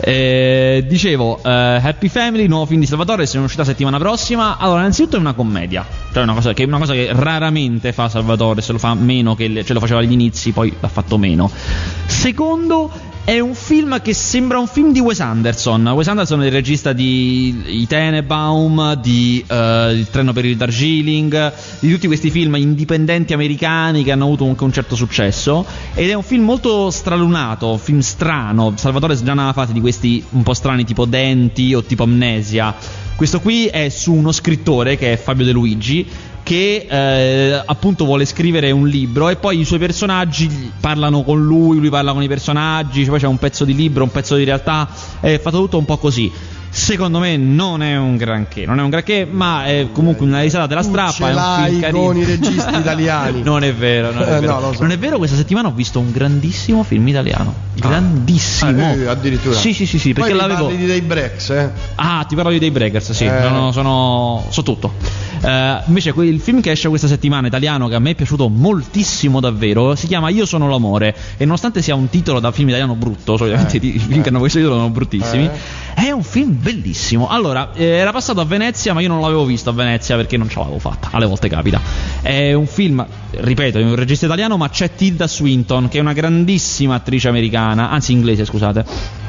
Eh, 0.00 0.84
dicevo, 0.88 1.40
eh, 1.42 1.50
Happy 1.50 2.08
Family, 2.08 2.46
nuovo 2.46 2.64
film 2.66 2.80
di 2.80 2.86
Salvatore, 2.86 3.26
se 3.26 3.36
è 3.36 3.40
uscita 3.42 3.64
settimana 3.64 3.98
prossima. 3.98 4.56
Allora, 4.56 4.78
innanzitutto 4.80 5.16
è 5.16 5.18
una 5.18 5.32
commedia, 5.34 5.84
cioè 6.12 6.22
una 6.22 6.34
cosa 6.34 6.52
che, 6.54 6.62
una 6.64 6.78
cosa 6.78 6.92
che 6.94 7.10
raramente 7.12 7.92
fa 7.92 8.08
Salvatore, 8.08 8.62
se 8.62 8.72
lo 8.72 8.78
fa 8.78 8.94
meno 8.94 9.34
che 9.34 9.48
le- 9.48 9.64
ce 9.64 9.72
lo 9.74 9.80
faceva 9.80 9.98
agli 10.00 10.12
inizi, 10.12 10.52
poi 10.52 10.72
l'ha 10.80 10.88
fatto 10.88 11.18
meno. 11.18 11.50
Secondo, 12.06 12.90
è 13.28 13.40
un 13.40 13.54
film 13.54 14.00
che 14.00 14.14
sembra 14.14 14.58
un 14.58 14.66
film 14.66 14.90
di 14.90 15.00
Wes 15.00 15.20
Anderson. 15.20 15.86
Wes 15.88 16.08
Anderson 16.08 16.42
è 16.44 16.46
il 16.46 16.50
regista 16.50 16.94
di 16.94 17.62
I 17.66 17.86
Tenenbaum, 17.86 18.94
di 18.94 19.44
eh, 19.46 19.92
Il 19.92 20.08
treno 20.08 20.32
per 20.32 20.46
il 20.46 20.56
Darjeeling, 20.56 21.52
di 21.80 21.92
tutti 21.92 22.06
questi 22.06 22.30
film 22.30 22.56
indipendenti 22.56 23.34
americani 23.34 24.02
che 24.02 24.12
hanno 24.12 24.24
avuto 24.24 24.46
anche 24.46 24.64
un 24.64 24.72
certo 24.72 24.96
successo. 24.96 25.66
Ed 25.92 26.08
è 26.08 26.14
un 26.14 26.22
film 26.22 26.44
molto 26.44 26.90
stralunato, 26.90 27.72
un 27.72 27.78
film 27.78 27.98
strano. 27.98 28.72
Salvatore 28.76 29.22
già 29.22 29.34
nella 29.34 29.52
fase 29.52 29.74
di 29.74 29.80
questi 29.80 30.24
un 30.30 30.42
po' 30.42 30.54
strani 30.54 30.84
tipo 30.84 31.04
Denti 31.04 31.74
o 31.74 31.82
tipo 31.82 32.04
Amnesia. 32.04 32.74
Questo 33.14 33.40
qui 33.40 33.66
è 33.66 33.90
su 33.90 34.14
uno 34.14 34.32
scrittore 34.32 34.96
che 34.96 35.12
è 35.12 35.16
Fabio 35.18 35.44
De 35.44 35.52
Luigi 35.52 36.06
che 36.48 36.86
eh, 36.88 37.62
appunto 37.62 38.06
vuole 38.06 38.24
scrivere 38.24 38.70
un 38.70 38.88
libro 38.88 39.28
e 39.28 39.36
poi 39.36 39.60
i 39.60 39.66
suoi 39.66 39.78
personaggi 39.78 40.72
parlano 40.80 41.22
con 41.22 41.44
lui, 41.44 41.76
lui 41.76 41.90
parla 41.90 42.14
con 42.14 42.22
i 42.22 42.26
personaggi, 42.26 43.04
poi 43.04 43.18
c'è 43.18 43.26
un 43.26 43.36
pezzo 43.36 43.66
di 43.66 43.74
libro, 43.74 44.02
un 44.02 44.10
pezzo 44.10 44.34
di 44.34 44.44
realtà, 44.44 44.88
è 45.20 45.38
fatto 45.38 45.58
tutto 45.58 45.76
un 45.76 45.84
po' 45.84 45.98
così. 45.98 46.32
Secondo 46.78 47.18
me 47.18 47.36
non 47.36 47.82
è 47.82 47.96
un 47.96 48.16
granché, 48.16 48.64
non 48.64 48.78
è 48.78 48.82
un 48.82 48.88
granché, 48.88 49.26
ma 49.28 49.64
è 49.66 49.88
comunque 49.92 50.24
una 50.24 50.40
risata 50.40 50.66
della 50.66 50.82
Tu 50.82 50.88
strappa. 50.88 51.12
ce 51.12 51.24
è 51.24 51.28
un 51.30 51.34
l'hai 51.34 51.68
film 51.70 51.80
carino. 51.80 52.02
con 52.04 52.16
i 52.16 52.24
registi 52.24 52.74
italiani. 52.78 53.42
non 53.42 53.64
è 53.64 53.74
vero, 53.74 54.12
non 54.12 54.22
è 54.22 54.36
Eh, 54.36 54.40
vero. 54.40 54.52
no, 54.54 54.60
lo 54.60 54.72
so. 54.72 54.82
Non 54.82 54.92
è 54.92 54.98
vero, 54.98 55.18
questa 55.18 55.36
settimana 55.36 55.68
ho 55.68 55.72
visto 55.72 55.98
un 55.98 56.12
grandissimo 56.12 56.82
film 56.84 57.06
italiano. 57.08 57.52
Grandissimo. 57.74 58.70
Ah, 58.86 58.92
eh, 58.94 59.06
addirittura 59.06 59.54
Sì, 59.56 59.72
sì, 59.74 59.86
sì, 59.86 59.98
sì, 59.98 60.12
perché 60.12 60.30
Poi 60.30 60.38
l'avevo. 60.38 60.64
parli 60.66 60.78
di 60.78 60.86
dei 60.86 61.00
breaks 61.00 61.50
eh 61.50 61.70
Ah, 61.96 62.24
ti 62.28 62.34
parlo 62.36 62.50
di 62.50 62.58
dei 62.58 62.70
Breakers, 62.70 63.10
sì, 63.12 63.24
Eh. 63.24 63.40
sono, 63.42 63.72
sono, 63.72 64.44
so 64.48 64.62
tutto. 64.62 64.94
Eh, 65.40 65.80
invece 65.86 66.12
il 66.16 66.40
film 66.40 66.60
che 66.60 66.70
esce 66.72 66.88
questa 66.88 67.06
settimana 67.08 67.46
italiano, 67.48 67.88
che 67.88 67.94
a 67.94 67.98
me 67.98 68.10
è 68.10 68.14
piaciuto 68.14 68.48
moltissimo 68.48 69.40
davvero, 69.40 69.94
si 69.94 70.06
chiama 70.06 70.28
Io 70.30 70.46
sono 70.46 70.68
l'amore 70.68 71.14
e 71.36 71.44
nonostante 71.44 71.82
sia 71.82 71.94
un 71.94 72.08
titolo 72.08 72.40
da 72.40 72.50
film 72.52 72.68
italiano 72.68 72.94
brutto, 72.94 73.36
solitamente 73.36 73.76
i 73.78 73.98
film 73.98 74.22
che 74.22 74.28
hanno 74.28 74.38
questo 74.38 74.58
titolo 74.58 74.76
sono 74.76 74.90
bruttissimi, 74.90 75.48
è 75.94 76.10
un 76.10 76.22
film 76.22 76.56
bellissimo. 76.68 77.28
Allora, 77.28 77.70
eh, 77.72 77.84
era 77.84 78.12
passato 78.12 78.40
a 78.40 78.44
Venezia, 78.44 78.92
ma 78.92 79.00
io 79.00 79.08
non 79.08 79.20
l'avevo 79.20 79.46
visto 79.46 79.70
a 79.70 79.72
Venezia 79.72 80.16
perché 80.16 80.36
non 80.36 80.48
ce 80.50 80.58
l'avevo 80.58 80.78
fatta, 80.78 81.08
alle 81.12 81.24
volte 81.24 81.48
capita. 81.48 81.80
È 82.20 82.52
un 82.52 82.66
film, 82.66 83.04
ripeto, 83.30 83.78
è 83.78 83.82
un 83.82 83.94
regista 83.94 84.26
italiano, 84.26 84.58
ma 84.58 84.68
c'è 84.68 84.94
Tilda 84.94 85.26
Swinton, 85.26 85.88
che 85.88 85.98
è 85.98 86.00
una 86.00 86.12
grandissima 86.12 86.96
attrice 86.96 87.28
americana, 87.28 87.90
anzi 87.90 88.12
inglese, 88.12 88.44
scusate 88.44 89.26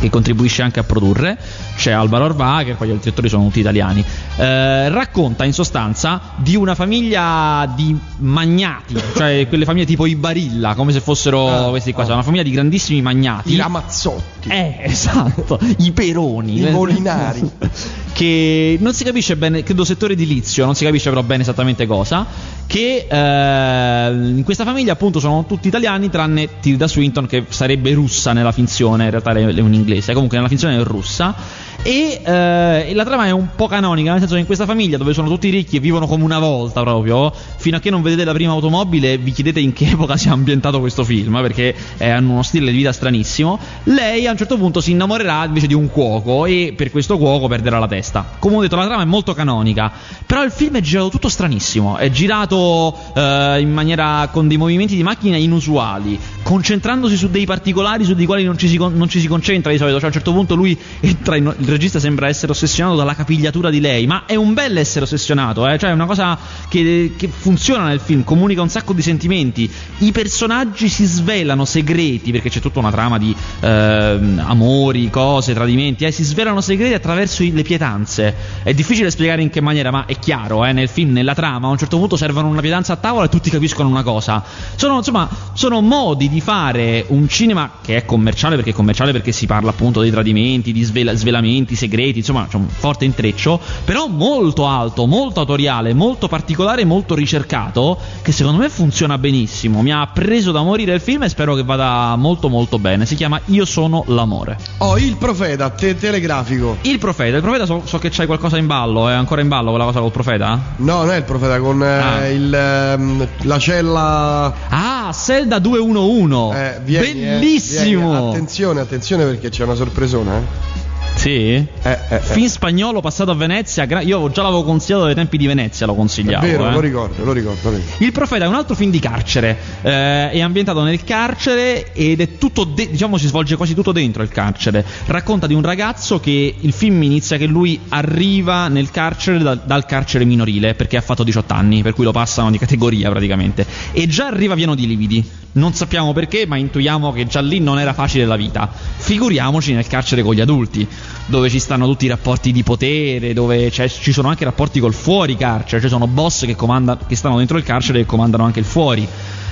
che 0.00 0.10
contribuisce 0.10 0.62
anche 0.62 0.80
a 0.80 0.82
produrre, 0.82 1.38
c'è 1.76 1.92
Alvaro 1.92 2.24
Orvacher, 2.24 2.76
poi 2.76 2.88
gli 2.88 2.92
altri 2.92 3.10
attori 3.10 3.28
sono 3.28 3.44
tutti 3.44 3.60
italiani. 3.60 4.04
Eh, 4.36 4.88
racconta 4.88 5.44
in 5.44 5.52
sostanza 5.52 6.20
di 6.36 6.56
una 6.56 6.74
famiglia 6.74 7.70
di 7.76 7.96
magnati, 8.18 8.96
cioè 9.14 9.46
quelle 9.48 9.64
famiglie 9.64 9.86
tipo 9.86 10.06
i 10.06 10.16
Barilla, 10.16 10.74
come 10.74 10.92
se 10.92 11.00
fossero 11.00 11.48
Ah, 11.48 11.68
questi 11.68 11.92
qua, 11.92 12.02
ah. 12.02 12.06
sono 12.06 12.16
una 12.16 12.24
famiglia 12.24 12.42
di 12.42 12.50
grandissimi 12.50 13.02
magnati. 13.02 13.52
I 13.52 13.56
ramazzotti. 13.56 14.48
Eh, 14.48 14.76
esatto, 14.84 15.58
i 15.78 15.92
peroni. 15.92 16.58
I 16.58 16.70
molinari. 16.70 17.50
che 18.12 18.76
non 18.80 18.92
si 18.92 19.04
capisce 19.04 19.36
bene, 19.36 19.62
credo 19.62 19.84
settore 19.84 20.14
edilizio, 20.14 20.64
non 20.64 20.74
si 20.74 20.84
capisce 20.84 21.08
però 21.08 21.22
bene 21.22 21.42
esattamente 21.42 21.86
cosa. 21.86 22.26
Che 22.66 23.06
eh, 23.08 24.10
in 24.12 24.42
questa 24.44 24.64
famiglia 24.64 24.92
appunto 24.92 25.18
sono 25.18 25.44
tutti 25.46 25.68
italiani 25.68 26.08
tranne 26.08 26.60
Tilda 26.60 26.86
Swinton 26.86 27.26
che 27.26 27.44
sarebbe 27.48 27.92
russa 27.92 28.32
nella 28.32 28.52
finzione, 28.52 29.04
in 29.04 29.10
realtà 29.10 29.32
è 29.32 29.40
è 29.40 29.60
un 29.60 29.72
inglese, 29.90 30.12
comunque 30.12 30.36
nella 30.36 30.48
finzione 30.48 30.82
russa. 30.82 31.34
E, 31.82 32.20
eh, 32.22 32.90
e 32.90 32.94
la 32.94 33.04
trama 33.04 33.24
è 33.24 33.30
un 33.30 33.48
po' 33.56 33.66
canonica, 33.66 34.10
nel 34.10 34.18
senso 34.18 34.34
che 34.34 34.40
in 34.40 34.46
questa 34.46 34.66
famiglia 34.66 34.98
dove 34.98 35.14
sono 35.14 35.28
tutti 35.28 35.48
ricchi 35.48 35.76
e 35.76 35.80
vivono 35.80 36.06
come 36.06 36.24
una 36.24 36.38
volta 36.38 36.82
proprio, 36.82 37.32
fino 37.56 37.78
a 37.78 37.80
che 37.80 37.88
non 37.88 38.02
vedete 38.02 38.24
la 38.24 38.32
prima 38.32 38.52
automobile 38.52 39.16
vi 39.16 39.32
chiedete 39.32 39.60
in 39.60 39.72
che 39.72 39.88
epoca 39.88 40.18
sia 40.18 40.32
ambientato 40.32 40.78
questo 40.78 41.04
film, 41.04 41.40
perché 41.40 41.74
eh, 41.96 42.10
hanno 42.10 42.32
uno 42.32 42.42
stile 42.42 42.70
di 42.70 42.76
vita 42.76 42.92
stranissimo, 42.92 43.58
lei 43.84 44.26
a 44.26 44.30
un 44.30 44.36
certo 44.36 44.58
punto 44.58 44.82
si 44.82 44.90
innamorerà 44.90 45.46
invece 45.46 45.66
di 45.66 45.72
un 45.72 45.88
cuoco 45.88 46.44
e 46.44 46.74
per 46.76 46.90
questo 46.90 47.16
cuoco 47.16 47.48
perderà 47.48 47.78
la 47.78 47.88
testa. 47.88 48.26
Come 48.38 48.56
ho 48.56 48.60
detto, 48.60 48.76
la 48.76 48.84
trama 48.84 49.02
è 49.02 49.06
molto 49.06 49.32
canonica, 49.32 49.90
però 50.26 50.44
il 50.44 50.50
film 50.50 50.76
è 50.76 50.80
girato 50.80 51.08
tutto 51.08 51.30
stranissimo, 51.30 51.96
è 51.96 52.10
girato 52.10 52.94
eh, 53.14 53.58
in 53.58 53.72
maniera 53.72 54.28
con 54.30 54.48
dei 54.48 54.58
movimenti 54.58 54.96
di 54.96 55.02
macchina 55.02 55.36
inusuali, 55.38 56.18
concentrandosi 56.42 57.16
su 57.16 57.30
dei 57.30 57.46
particolari 57.46 58.04
su 58.04 58.14
dei 58.14 58.26
quali 58.26 58.44
non 58.44 58.58
ci 58.58 58.68
si, 58.68 58.76
non 58.76 59.08
ci 59.08 59.18
si 59.18 59.28
concentra 59.28 59.72
di 59.72 59.78
solito, 59.78 59.96
cioè 59.96 60.04
a 60.04 60.08
un 60.08 60.14
certo 60.14 60.32
punto 60.34 60.54
lui 60.54 60.78
entra 61.00 61.36
in- 61.36 61.54
regista 61.70 61.98
sembra 61.98 62.28
essere 62.28 62.52
ossessionato 62.52 62.96
dalla 62.96 63.14
capigliatura 63.14 63.70
di 63.70 63.80
lei, 63.80 64.06
ma 64.06 64.24
è 64.26 64.34
un 64.34 64.54
bel 64.54 64.76
essere 64.76 65.04
ossessionato, 65.04 65.66
eh? 65.68 65.78
cioè 65.78 65.90
è 65.90 65.92
una 65.92 66.06
cosa 66.06 66.38
che, 66.68 67.14
che 67.16 67.28
funziona 67.28 67.86
nel 67.86 68.00
film, 68.00 68.24
comunica 68.24 68.62
un 68.62 68.68
sacco 68.68 68.92
di 68.92 69.02
sentimenti, 69.02 69.70
i 69.98 70.12
personaggi 70.12 70.88
si 70.88 71.04
svelano 71.04 71.64
segreti, 71.64 72.32
perché 72.32 72.50
c'è 72.50 72.60
tutta 72.60 72.78
una 72.78 72.90
trama 72.90 73.18
di 73.18 73.34
ehm, 73.60 74.42
amori, 74.44 75.08
cose, 75.10 75.54
tradimenti, 75.54 76.04
eh? 76.04 76.10
si 76.10 76.24
svelano 76.24 76.60
segreti 76.60 76.94
attraverso 76.94 77.42
le 77.42 77.62
pietanze, 77.62 78.34
è 78.62 78.74
difficile 78.74 79.10
spiegare 79.10 79.42
in 79.42 79.50
che 79.50 79.60
maniera, 79.60 79.90
ma 79.90 80.06
è 80.06 80.18
chiaro, 80.18 80.64
eh? 80.64 80.72
nel 80.72 80.88
film, 80.88 81.12
nella 81.12 81.34
trama, 81.34 81.68
a 81.68 81.70
un 81.70 81.78
certo 81.78 81.98
punto 81.98 82.16
servono 82.16 82.48
una 82.48 82.60
pietanza 82.60 82.94
a 82.94 82.96
tavola 82.96 83.26
e 83.26 83.28
tutti 83.28 83.50
capiscono 83.50 83.88
una 83.88 84.02
cosa, 84.02 84.42
sono 84.76 84.96
insomma, 84.96 85.28
sono 85.52 85.80
modi 85.80 86.28
di 86.28 86.40
fare 86.40 87.04
un 87.08 87.28
cinema 87.28 87.70
che 87.82 87.96
è 87.96 88.04
commerciale, 88.04 88.56
perché 88.56 88.70
è 88.70 88.74
commerciale 88.74 89.12
perché 89.12 89.32
si 89.32 89.46
parla 89.46 89.70
appunto 89.70 90.00
dei 90.00 90.10
tradimenti, 90.10 90.72
di 90.72 90.82
svela- 90.82 91.14
svelamenti, 91.14 91.59
segreti, 91.74 92.18
insomma 92.18 92.46
c'è 92.48 92.56
un 92.56 92.68
forte 92.68 93.04
intreccio, 93.04 93.60
però 93.84 94.06
molto 94.08 94.66
alto, 94.66 95.06
molto 95.06 95.40
autoriale, 95.40 95.94
molto 95.94 96.28
particolare, 96.28 96.84
molto 96.84 97.14
ricercato, 97.14 97.98
che 98.22 98.32
secondo 98.32 98.58
me 98.60 98.68
funziona 98.68 99.18
benissimo. 99.18 99.82
Mi 99.82 99.92
ha 99.92 100.06
preso 100.12 100.52
da 100.52 100.62
morire 100.62 100.94
il 100.94 101.00
film 101.00 101.22
e 101.24 101.28
spero 101.28 101.54
che 101.54 101.62
vada 101.62 102.14
molto 102.16 102.48
molto 102.48 102.78
bene. 102.78 103.06
Si 103.06 103.14
chiama 103.14 103.40
Io 103.46 103.64
sono 103.64 104.04
l'amore. 104.08 104.58
Oh, 104.78 104.98
il 104.98 105.16
profeta, 105.16 105.70
te- 105.70 105.96
telegrafico. 105.96 106.76
Il 106.82 106.98
profeta, 106.98 107.36
il 107.36 107.42
profeta 107.42 107.66
so, 107.66 107.82
so 107.84 107.98
che 107.98 108.10
c'hai 108.10 108.26
qualcosa 108.26 108.56
in 108.56 108.66
ballo, 108.66 109.08
è 109.08 109.12
ancora 109.12 109.40
in 109.40 109.48
ballo 109.48 109.70
quella 109.70 109.84
cosa 109.84 110.00
col 110.00 110.10
profeta? 110.10 110.58
No, 110.76 110.98
non 110.98 111.10
è 111.10 111.16
il 111.16 111.24
profeta, 111.24 111.58
con 111.60 111.82
eh, 111.82 111.86
Ah. 112.00 112.28
il, 112.28 112.54
ehm, 112.54 113.28
la 113.42 113.58
cella. 113.58 114.54
Ah, 114.68 115.12
Zelda 115.12 115.58
211. 115.58 116.56
Eh, 116.56 116.80
vieni, 116.84 117.06
eh, 117.22 117.38
Bellissimo. 117.38 118.10
vieni. 118.12 118.28
Attenzione, 118.30 118.80
attenzione 118.80 119.24
perché 119.24 119.48
c'è 119.50 119.64
una 119.64 119.74
sorpresona, 119.74 120.36
eh. 120.38 120.78
Sì? 121.14 121.30
Eh, 121.52 121.68
eh, 121.82 121.98
eh. 122.08 122.18
Film 122.20 122.46
spagnolo 122.46 123.00
passato 123.00 123.30
a 123.30 123.34
Venezia, 123.34 123.84
gra- 123.84 124.00
io 124.00 124.30
già 124.30 124.40
l'avevo 124.40 124.62
consigliato 124.64 125.04
dai 125.04 125.14
tempi 125.14 125.36
di 125.36 125.46
Venezia, 125.46 125.84
lo 125.84 125.92
È 125.92 125.96
consigliavo. 125.96 126.46
vero, 126.46 126.66
eh. 126.68 126.72
lo 126.72 126.80
ricordo, 126.80 127.24
lo 127.24 127.32
ricordo. 127.32 127.70
lo 127.70 127.76
ricordo. 127.76 128.02
Il 128.04 128.10
profeta 128.12 128.44
è 128.46 128.48
un 128.48 128.54
altro 128.54 128.74
film 128.74 128.90
di 128.90 129.00
carcere, 129.00 129.58
eh, 129.82 130.30
è 130.30 130.40
ambientato 130.40 130.82
nel 130.82 131.04
carcere 131.04 131.92
ed 131.92 132.20
è 132.20 132.38
tutto, 132.38 132.64
de- 132.64 132.88
diciamo 132.90 133.18
si 133.18 133.26
svolge 133.26 133.56
quasi 133.56 133.74
tutto 133.74 133.92
dentro 133.92 134.22
il 134.22 134.30
carcere. 134.30 134.82
Racconta 135.06 135.46
di 135.46 135.52
un 135.52 135.60
ragazzo 135.62 136.20
che 136.20 136.54
il 136.58 136.72
film 136.72 137.02
inizia 137.02 137.36
che 137.36 137.44
lui 137.46 137.78
arriva 137.90 138.68
nel 138.68 138.90
carcere 138.90 139.38
da- 139.40 139.56
dal 139.56 139.84
carcere 139.84 140.24
minorile 140.24 140.74
perché 140.74 140.96
ha 140.96 141.02
fatto 141.02 141.22
18 141.22 141.52
anni, 141.52 141.82
per 141.82 141.92
cui 141.92 142.04
lo 142.04 142.12
passano 142.12 142.50
di 142.50 142.56
categoria 142.56 143.10
praticamente. 143.10 143.66
E 143.92 144.06
già 144.06 144.26
arriva 144.28 144.54
pieno 144.54 144.74
di 144.74 144.86
lividi. 144.86 145.28
Non 145.52 145.74
sappiamo 145.74 146.12
perché, 146.12 146.46
ma 146.46 146.56
intuiamo 146.56 147.12
che 147.12 147.26
già 147.26 147.40
lì 147.40 147.58
non 147.58 147.78
era 147.80 147.92
facile 147.92 148.24
la 148.24 148.36
vita. 148.36 148.70
Figuriamoci 148.96 149.72
nel 149.72 149.86
carcere 149.88 150.22
con 150.22 150.32
gli 150.34 150.40
adulti, 150.40 150.86
dove 151.26 151.48
ci 151.48 151.58
stanno 151.58 151.86
tutti 151.86 152.06
i 152.06 152.08
rapporti 152.08 152.52
di 152.52 152.62
potere, 152.62 153.32
dove 153.32 153.70
ci 153.70 154.12
sono 154.12 154.28
anche 154.28 154.44
rapporti 154.44 154.80
col 154.80 154.94
fuori 154.94 155.36
carcere, 155.36 155.80
cioè 155.80 155.90
sono 155.90 156.06
boss 156.06 156.44
che, 156.44 156.56
comanda- 156.56 156.98
che 157.06 157.16
stanno 157.16 157.36
dentro 157.38 157.56
il 157.56 157.62
carcere 157.62 158.00
e 158.00 158.06
comandano 158.06 158.44
anche 158.44 158.58
il 158.60 158.64
fuori. 158.64 159.06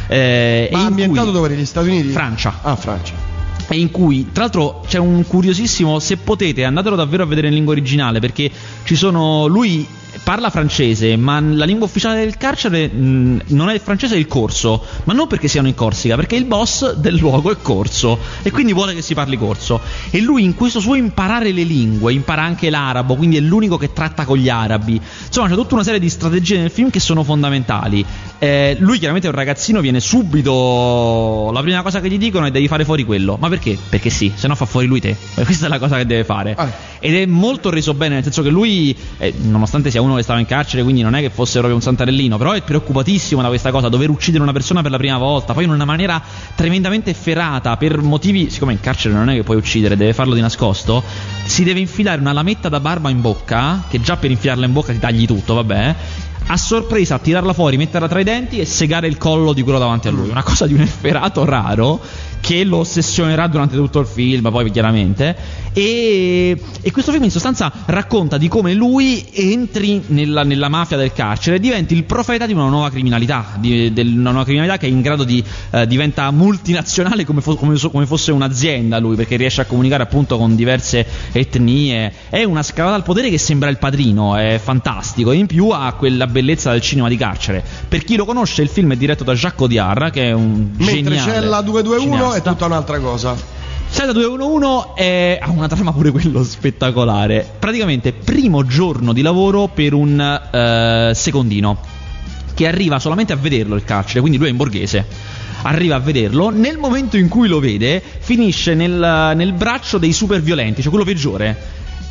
Eh, 0.08 0.68
Ma 0.72 0.86
ambientato 0.86 1.30
dove? 1.30 1.48
Negli 1.48 1.64
Stati 1.66 1.88
Uniti? 1.88 2.08
Francia. 2.08 2.60
Ah, 2.62 2.76
Francia. 2.76 3.12
e 3.68 3.76
in 3.78 3.90
cui 3.90 4.28
tra 4.32 4.44
l'altro 4.44 4.82
c'è 4.86 4.98
un 4.98 5.26
curiosissimo 5.26 5.98
se 5.98 6.16
potete 6.16 6.64
andatelo 6.64 6.96
davvero 6.96 7.24
a 7.24 7.26
vedere 7.26 7.48
in 7.48 7.54
lingua 7.54 7.74
originale 7.74 8.18
perché 8.18 8.50
ci 8.84 8.96
sono 8.96 9.46
lui 9.46 9.86
parla 10.28 10.50
francese 10.50 11.16
ma 11.16 11.40
la 11.40 11.64
lingua 11.64 11.86
ufficiale 11.86 12.18
del 12.18 12.36
carcere 12.36 12.86
mh, 12.86 13.44
non 13.46 13.70
è 13.70 13.72
il 13.72 13.80
francese 13.80 14.14
è 14.14 14.18
il 14.18 14.26
corso. 14.26 14.84
Ma 15.04 15.14
non 15.14 15.26
perché 15.26 15.48
siano 15.48 15.68
in 15.68 15.74
Corsica 15.74 16.16
perché 16.16 16.36
il 16.36 16.44
boss 16.44 16.96
del 16.96 17.16
luogo 17.16 17.50
è 17.50 17.56
corso. 17.62 18.18
E 18.42 18.50
quindi 18.50 18.74
vuole 18.74 18.92
che 18.92 19.00
si 19.00 19.14
parli 19.14 19.38
corso. 19.38 19.80
E 20.10 20.20
lui 20.20 20.44
in 20.44 20.54
questo 20.54 20.80
suo 20.80 20.96
imparare 20.96 21.50
le 21.50 21.62
lingue 21.62 22.12
impara 22.12 22.42
anche 22.42 22.68
l'arabo 22.68 23.16
quindi 23.16 23.38
è 23.38 23.40
l'unico 23.40 23.78
che 23.78 23.94
tratta 23.94 24.26
con 24.26 24.36
gli 24.36 24.50
arabi. 24.50 25.00
Insomma 25.26 25.48
c'è 25.48 25.54
tutta 25.54 25.72
una 25.72 25.82
serie 25.82 25.98
di 25.98 26.10
strategie 26.10 26.58
nel 26.58 26.70
film 26.70 26.90
che 26.90 27.00
sono 27.00 27.24
fondamentali. 27.24 28.04
Eh, 28.38 28.76
lui 28.80 28.98
chiaramente 28.98 29.28
è 29.28 29.30
un 29.30 29.36
ragazzino 29.36 29.80
viene 29.80 29.98
subito 29.98 31.50
la 31.54 31.60
prima 31.62 31.80
cosa 31.80 32.00
che 32.00 32.08
gli 32.10 32.18
dicono 32.18 32.44
è 32.44 32.50
devi 32.50 32.68
fare 32.68 32.84
fuori 32.84 33.04
quello. 33.04 33.38
Ma 33.40 33.48
perché? 33.48 33.78
perché 33.88 34.10
sì 34.10 34.30
se 34.34 34.46
no 34.46 34.54
fa 34.54 34.66
fuori 34.66 34.86
lui 34.86 35.00
te. 35.00 35.16
Questa 35.32 35.64
è 35.64 35.68
la 35.70 35.78
cosa 35.78 35.96
che 35.96 36.04
deve 36.04 36.24
fare. 36.24 36.54
Ah. 36.54 36.70
ed 36.98 37.14
è 37.14 37.24
molto 37.24 37.70
reso 37.70 37.94
bene 37.94 38.16
nel 38.16 38.24
senso 38.24 38.42
che 38.42 38.50
lui 38.50 38.94
eh, 39.16 39.32
nonostante 39.40 39.90
sia 39.90 40.02
uno 40.02 40.16
che 40.18 40.24
stava 40.24 40.40
in 40.40 40.46
carcere 40.46 40.82
quindi 40.82 41.02
non 41.02 41.14
è 41.14 41.20
che 41.20 41.30
fosse 41.30 41.54
proprio 41.54 41.74
un 41.74 41.82
santarellino 41.82 42.36
però 42.36 42.52
è 42.52 42.62
preoccupatissimo 42.62 43.42
da 43.42 43.48
questa 43.48 43.70
cosa 43.70 43.88
dover 43.88 44.10
uccidere 44.10 44.42
una 44.42 44.52
persona 44.52 44.82
per 44.82 44.90
la 44.90 44.98
prima 44.98 45.18
volta 45.18 45.52
poi 45.54 45.64
in 45.64 45.70
una 45.70 45.84
maniera 45.84 46.22
tremendamente 46.54 47.10
efferata 47.10 47.76
per 47.76 48.00
motivi 48.00 48.50
siccome 48.50 48.72
in 48.72 48.80
carcere 48.80 49.14
non 49.14 49.30
è 49.30 49.34
che 49.34 49.42
puoi 49.42 49.56
uccidere 49.56 49.96
deve 49.96 50.12
farlo 50.12 50.34
di 50.34 50.40
nascosto 50.40 51.02
si 51.44 51.64
deve 51.64 51.80
infilare 51.80 52.20
una 52.20 52.32
lametta 52.32 52.68
da 52.68 52.80
barba 52.80 53.10
in 53.10 53.20
bocca 53.20 53.84
che 53.88 54.00
già 54.00 54.16
per 54.16 54.30
infilarla 54.30 54.66
in 54.66 54.72
bocca 54.72 54.92
ti 54.92 54.98
tagli 54.98 55.26
tutto 55.26 55.54
vabbè 55.54 55.94
a 56.50 56.56
sorpresa 56.56 57.18
tirarla 57.18 57.52
fuori, 57.52 57.76
metterla 57.76 58.08
tra 58.08 58.20
i 58.20 58.24
denti 58.24 58.58
e 58.58 58.64
segare 58.64 59.06
il 59.06 59.18
collo 59.18 59.52
di 59.52 59.62
quello 59.62 59.78
davanti 59.78 60.08
a 60.08 60.10
lui. 60.10 60.28
Una 60.28 60.42
cosa 60.42 60.66
di 60.66 60.72
un 60.74 60.80
efferato 60.80 61.44
raro 61.44 62.00
che 62.40 62.64
lo 62.64 62.78
ossessionerà 62.78 63.46
durante 63.48 63.74
tutto 63.76 63.98
il 63.98 64.06
film, 64.06 64.50
poi 64.50 64.70
chiaramente. 64.70 65.36
E, 65.72 66.58
e 66.80 66.90
questo 66.90 67.12
film 67.12 67.24
in 67.24 67.30
sostanza 67.30 67.70
racconta 67.86 68.38
di 68.38 68.48
come 68.48 68.74
lui 68.74 69.26
entri 69.32 70.02
nella, 70.06 70.42
nella 70.44 70.68
mafia 70.68 70.96
del 70.96 71.12
carcere 71.12 71.56
e 71.56 71.60
diventi 71.60 71.94
il 71.94 72.04
profeta 72.04 72.46
di 72.46 72.52
una 72.52 72.68
nuova 72.68 72.90
criminalità, 72.90 73.56
di, 73.58 73.92
del- 73.92 74.16
una 74.16 74.30
nuova 74.30 74.44
criminalità 74.44 74.78
che 74.78 74.86
è 74.86 74.88
in 74.88 75.02
grado 75.02 75.24
di 75.24 75.44
eh, 75.70 75.86
diventa 75.86 76.30
multinazionale 76.30 77.24
come, 77.24 77.40
fo- 77.40 77.56
come 77.56 77.76
so- 77.76 77.90
come 77.90 78.06
fosse 78.06 78.32
un'azienda 78.32 78.98
lui, 78.98 79.16
perché 79.16 79.36
riesce 79.36 79.60
a 79.60 79.64
comunicare 79.66 80.04
appunto 80.04 80.38
con 80.38 80.54
diverse 80.56 81.06
etnie. 81.32 82.12
È 82.30 82.42
una 82.44 82.62
scalata 82.62 82.94
al 82.94 83.02
potere 83.02 83.30
che 83.30 83.38
sembra 83.38 83.68
il 83.68 83.78
padrino, 83.78 84.36
è 84.36 84.60
fantastico. 84.62 85.32
E 85.32 85.36
in 85.36 85.46
più 85.46 85.68
ha 85.68 85.92
quella 85.92 86.26
bellezza 86.40 86.70
del 86.70 86.80
cinema 86.80 87.08
di 87.08 87.16
carcere. 87.16 87.64
Per 87.88 88.04
chi 88.04 88.16
lo 88.16 88.24
conosce, 88.24 88.62
il 88.62 88.68
film 88.68 88.92
è 88.92 88.96
diretto 88.96 89.24
da 89.24 89.34
Jacques 89.34 89.60
Audiard, 89.62 90.10
che 90.10 90.28
è 90.28 90.32
un 90.32 90.70
Mentre 90.76 91.16
geniale 91.16 91.32
c'è 91.32 91.40
la 91.40 91.60
221 91.62 92.14
è 92.14 92.18
cineasta. 92.26 92.50
tutta 92.50 92.66
un'altra 92.66 92.98
cosa. 93.00 93.36
Zelda 93.90 94.12
211 94.12 94.92
è- 94.96 95.38
ha 95.40 95.50
una 95.50 95.66
trama 95.66 95.92
pure 95.92 96.10
quello 96.10 96.44
spettacolare. 96.44 97.46
Praticamente, 97.58 98.12
primo 98.12 98.64
giorno 98.66 99.12
di 99.12 99.22
lavoro 99.22 99.68
per 99.68 99.94
un 99.94 100.20
eh, 100.20 101.12
secondino 101.14 101.78
che 102.54 102.66
arriva 102.66 102.98
solamente 102.98 103.32
a 103.32 103.36
vederlo 103.36 103.74
il 103.76 103.84
carcere, 103.84 104.20
quindi 104.20 104.36
lui 104.38 104.48
è 104.48 104.50
in 104.50 104.56
borghese. 104.56 105.06
Arriva 105.62 105.96
a 105.96 106.00
vederlo, 106.00 106.50
nel 106.50 106.76
momento 106.78 107.16
in 107.16 107.28
cui 107.28 107.48
lo 107.48 107.60
vede, 107.60 108.02
finisce 108.18 108.74
nel, 108.74 109.32
nel 109.34 109.52
braccio 109.54 109.98
dei 109.98 110.12
super 110.12 110.40
violenti, 110.42 110.82
cioè 110.82 110.90
quello 110.90 111.04
peggiore, 111.04 111.56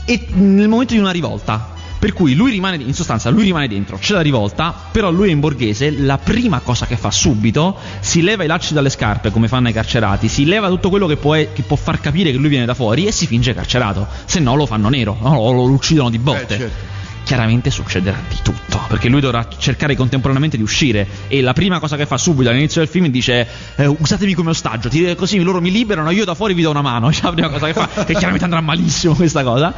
e 0.05 0.25
nel 0.33 0.67
momento 0.67 0.93
di 0.93 0.99
una 0.99 1.11
rivolta. 1.11 1.75
Per 1.99 2.13
cui 2.13 2.35
lui 2.35 2.51
rimane, 2.51 2.77
in 2.77 2.93
sostanza, 2.93 3.29
lui 3.31 3.43
rimane 3.43 3.67
dentro, 3.67 3.97
c'è 3.97 4.13
la 4.13 4.21
rivolta, 4.21 4.73
però 4.91 5.09
lui 5.09 5.29
è 5.29 5.31
in 5.31 5.39
borghese, 5.39 5.89
la 5.91 6.19
prima 6.19 6.59
cosa 6.59 6.85
che 6.85 6.95
fa 6.95 7.09
subito, 7.09 7.75
si 8.01 8.21
leva 8.21 8.43
i 8.43 8.47
lacci 8.47 8.75
dalle 8.75 8.89
scarpe 8.89 9.31
come 9.31 9.47
fanno 9.47 9.69
i 9.69 9.73
carcerati, 9.73 10.27
si 10.27 10.45
leva 10.45 10.67
tutto 10.67 10.89
quello 10.89 11.07
che 11.07 11.17
può, 11.17 11.33
che 11.33 11.63
può 11.65 11.75
far 11.75 11.99
capire 11.99 12.31
che 12.31 12.37
lui 12.37 12.49
viene 12.49 12.65
da 12.65 12.75
fuori 12.75 13.07
e 13.07 13.11
si 13.11 13.25
finge 13.25 13.55
carcerato, 13.55 14.07
se 14.25 14.39
no 14.39 14.55
lo 14.55 14.67
fanno 14.67 14.89
nero, 14.89 15.17
no? 15.19 15.33
lo, 15.33 15.51
lo 15.51 15.71
uccidono 15.71 16.09
di 16.11 16.19
botte. 16.19 16.55
Eh, 16.55 16.57
certo. 16.59 16.95
chiaramente 17.23 17.71
succederà 17.71 18.17
di 18.29 18.37
tutto, 18.43 18.79
perché 18.87 19.09
lui 19.09 19.19
dovrà 19.19 19.47
cercare 19.57 19.95
contemporaneamente 19.95 20.55
di 20.55 20.63
uscire 20.63 21.05
e 21.27 21.41
la 21.41 21.51
prima 21.53 21.79
cosa 21.79 21.97
che 21.97 22.05
fa 22.05 22.17
subito 22.17 22.49
all'inizio 22.49 22.79
del 22.79 22.89
film 22.89 23.07
dice 23.07 23.45
eh, 23.75 23.85
usatemi 23.85 24.33
come 24.33 24.51
ostaggio, 24.51 24.89
così 25.15 25.39
loro 25.39 25.59
mi 25.59 25.71
liberano, 25.71 26.09
io 26.11 26.23
da 26.23 26.35
fuori 26.35 26.53
vi 26.53 26.61
do 26.61 26.69
una 26.69 26.81
mano, 26.81 27.11
cioè 27.13 27.23
la 27.23 27.31
prima 27.31 27.49
cosa 27.49 27.65
che 27.65 27.73
fa, 27.73 28.05
e 28.05 28.13
chiaramente 28.13 28.45
andrà 28.45 28.61
malissimo 28.61 29.13
questa 29.15 29.43
cosa. 29.43 29.73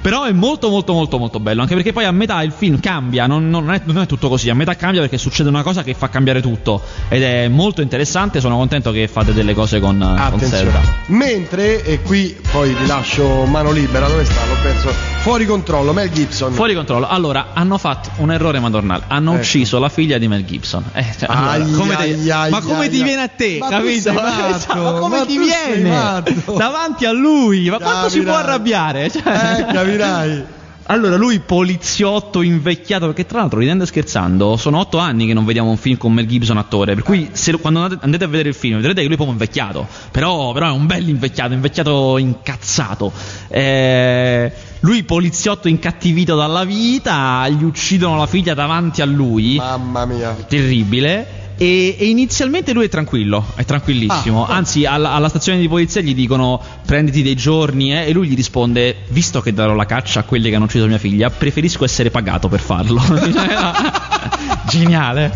Però 0.00 0.24
è 0.24 0.32
molto 0.32 0.70
molto 0.70 0.94
molto 0.94 1.18
molto 1.18 1.40
bello, 1.40 1.60
anche 1.60 1.74
perché 1.74 1.92
poi 1.92 2.04
a 2.04 2.10
metà 2.10 2.42
il 2.42 2.52
film 2.52 2.80
cambia, 2.80 3.26
non, 3.26 3.50
non, 3.50 3.70
è, 3.70 3.82
non, 3.84 3.98
è, 3.98 4.06
tutto 4.06 4.28
così, 4.28 4.48
a 4.48 4.54
metà 4.54 4.74
cambia 4.74 5.02
perché 5.02 5.18
succede 5.18 5.50
una 5.50 5.62
cosa 5.62 5.82
che 5.82 5.92
fa 5.92 6.08
cambiare 6.08 6.40
tutto 6.40 6.80
ed 7.08 7.22
è 7.22 7.48
molto 7.48 7.82
interessante, 7.82 8.40
sono 8.40 8.56
contento 8.56 8.92
che 8.92 9.08
fate 9.08 9.34
delle 9.34 9.52
cose 9.52 9.78
con, 9.78 9.98
con 10.30 10.40
Zelda. 10.40 10.80
Mentre, 11.06 11.84
e 11.84 12.00
qui 12.00 12.34
poi 12.50 12.74
ti 12.74 12.86
lascio 12.86 13.44
mano 13.44 13.70
libera, 13.72 14.08
dove 14.08 14.24
sta? 14.24 14.46
L'ho 14.46 14.56
perso. 14.62 14.88
Fuori 15.20 15.44
controllo, 15.44 15.92
Mel 15.92 16.10
Gibson. 16.10 16.52
Fuori 16.54 16.74
controllo, 16.74 17.06
allora 17.06 17.48
hanno 17.52 17.76
fatto 17.76 18.10
un 18.16 18.32
errore 18.32 18.58
madornale, 18.58 19.04
hanno 19.08 19.32
ecco. 19.32 19.40
ucciso 19.40 19.78
la 19.78 19.90
figlia 19.90 20.16
di 20.16 20.28
Mel 20.28 20.46
Gibson. 20.46 20.82
Eh, 20.94 21.04
cioè, 21.18 21.28
allora, 21.28 21.50
ai, 21.50 21.72
come 21.72 21.94
ai, 21.94 22.22
te, 22.22 22.32
ai, 22.32 22.50
ma 22.50 22.60
come 22.62 22.88
ti 22.88 23.02
viene 23.02 23.22
a 23.22 23.28
te, 23.28 23.58
ma 23.60 23.68
capito? 23.68 24.12
Matto, 24.16 24.82
ma 24.82 24.92
come 24.92 25.18
ma 25.18 25.26
ti 25.26 25.38
viene 25.38 26.34
davanti 26.56 27.04
a 27.04 27.12
lui? 27.12 27.68
Ma 27.68 27.76
quanto 27.76 28.08
si 28.08 28.22
può 28.22 28.34
arrabbiare? 28.34 29.10
Cioè, 29.10 29.66
eh, 29.68 29.72
capirai. 29.98 30.44
Allora, 30.90 31.16
lui 31.16 31.38
poliziotto 31.38 32.42
invecchiato, 32.42 33.06
perché 33.06 33.24
tra 33.24 33.38
l'altro, 33.38 33.60
ridendo 33.60 33.84
e 33.84 33.86
scherzando, 33.86 34.56
sono 34.56 34.80
otto 34.80 34.98
anni 34.98 35.24
che 35.24 35.34
non 35.34 35.44
vediamo 35.44 35.70
un 35.70 35.76
film 35.76 35.96
con 35.96 36.12
Mel 36.12 36.26
Gibson 36.26 36.56
attore, 36.56 36.94
per 36.94 37.04
cui 37.04 37.28
se, 37.30 37.52
quando 37.60 37.82
andate 38.00 38.24
a 38.24 38.26
vedere 38.26 38.48
il 38.48 38.56
film 38.56 38.76
vedrete 38.76 39.00
che 39.00 39.06
lui 39.06 39.14
è 39.14 39.16
proprio 39.16 39.38
invecchiato, 39.38 39.86
però, 40.10 40.50
però 40.50 40.66
è 40.66 40.72
un 40.72 40.86
bel 40.86 41.08
invecchiato, 41.08 41.52
invecchiato 41.52 42.18
incazzato. 42.18 43.12
Eh, 43.46 44.52
lui 44.80 45.04
poliziotto 45.04 45.68
incattivito 45.68 46.34
dalla 46.34 46.64
vita, 46.64 47.46
gli 47.48 47.62
uccidono 47.62 48.16
la 48.16 48.26
figlia 48.26 48.54
davanti 48.54 49.00
a 49.00 49.04
lui. 49.04 49.56
Mamma 49.56 50.06
mia. 50.06 50.34
Terribile. 50.48 51.39
E, 51.60 51.94
e, 51.98 52.08
inizialmente 52.08 52.72
lui 52.72 52.86
è 52.86 52.88
tranquillo, 52.88 53.44
è 53.54 53.66
tranquillissimo. 53.66 54.46
Ah, 54.46 54.54
Anzi, 54.54 54.86
alla, 54.86 55.12
alla, 55.12 55.28
stazione 55.28 55.58
di 55.58 55.68
polizia 55.68 56.00
gli 56.00 56.14
dicono 56.14 56.58
prenditi 56.86 57.22
dei 57.22 57.36
giorni 57.36 57.92
eh, 57.92 58.06
e 58.06 58.12
lui 58.12 58.28
gli 58.28 58.34
risponde: 58.34 58.96
Visto 59.08 59.42
che 59.42 59.52
darò 59.52 59.74
la 59.74 59.84
caccia 59.84 60.20
a 60.20 60.22
quelli 60.22 60.48
che 60.48 60.56
hanno 60.56 60.64
ucciso 60.64 60.86
mia 60.86 60.96
figlia, 60.96 61.28
preferisco 61.28 61.84
essere 61.84 62.08
pagato 62.08 62.48
per 62.48 62.60
farlo. 62.60 63.02
Geniale. 64.70 65.34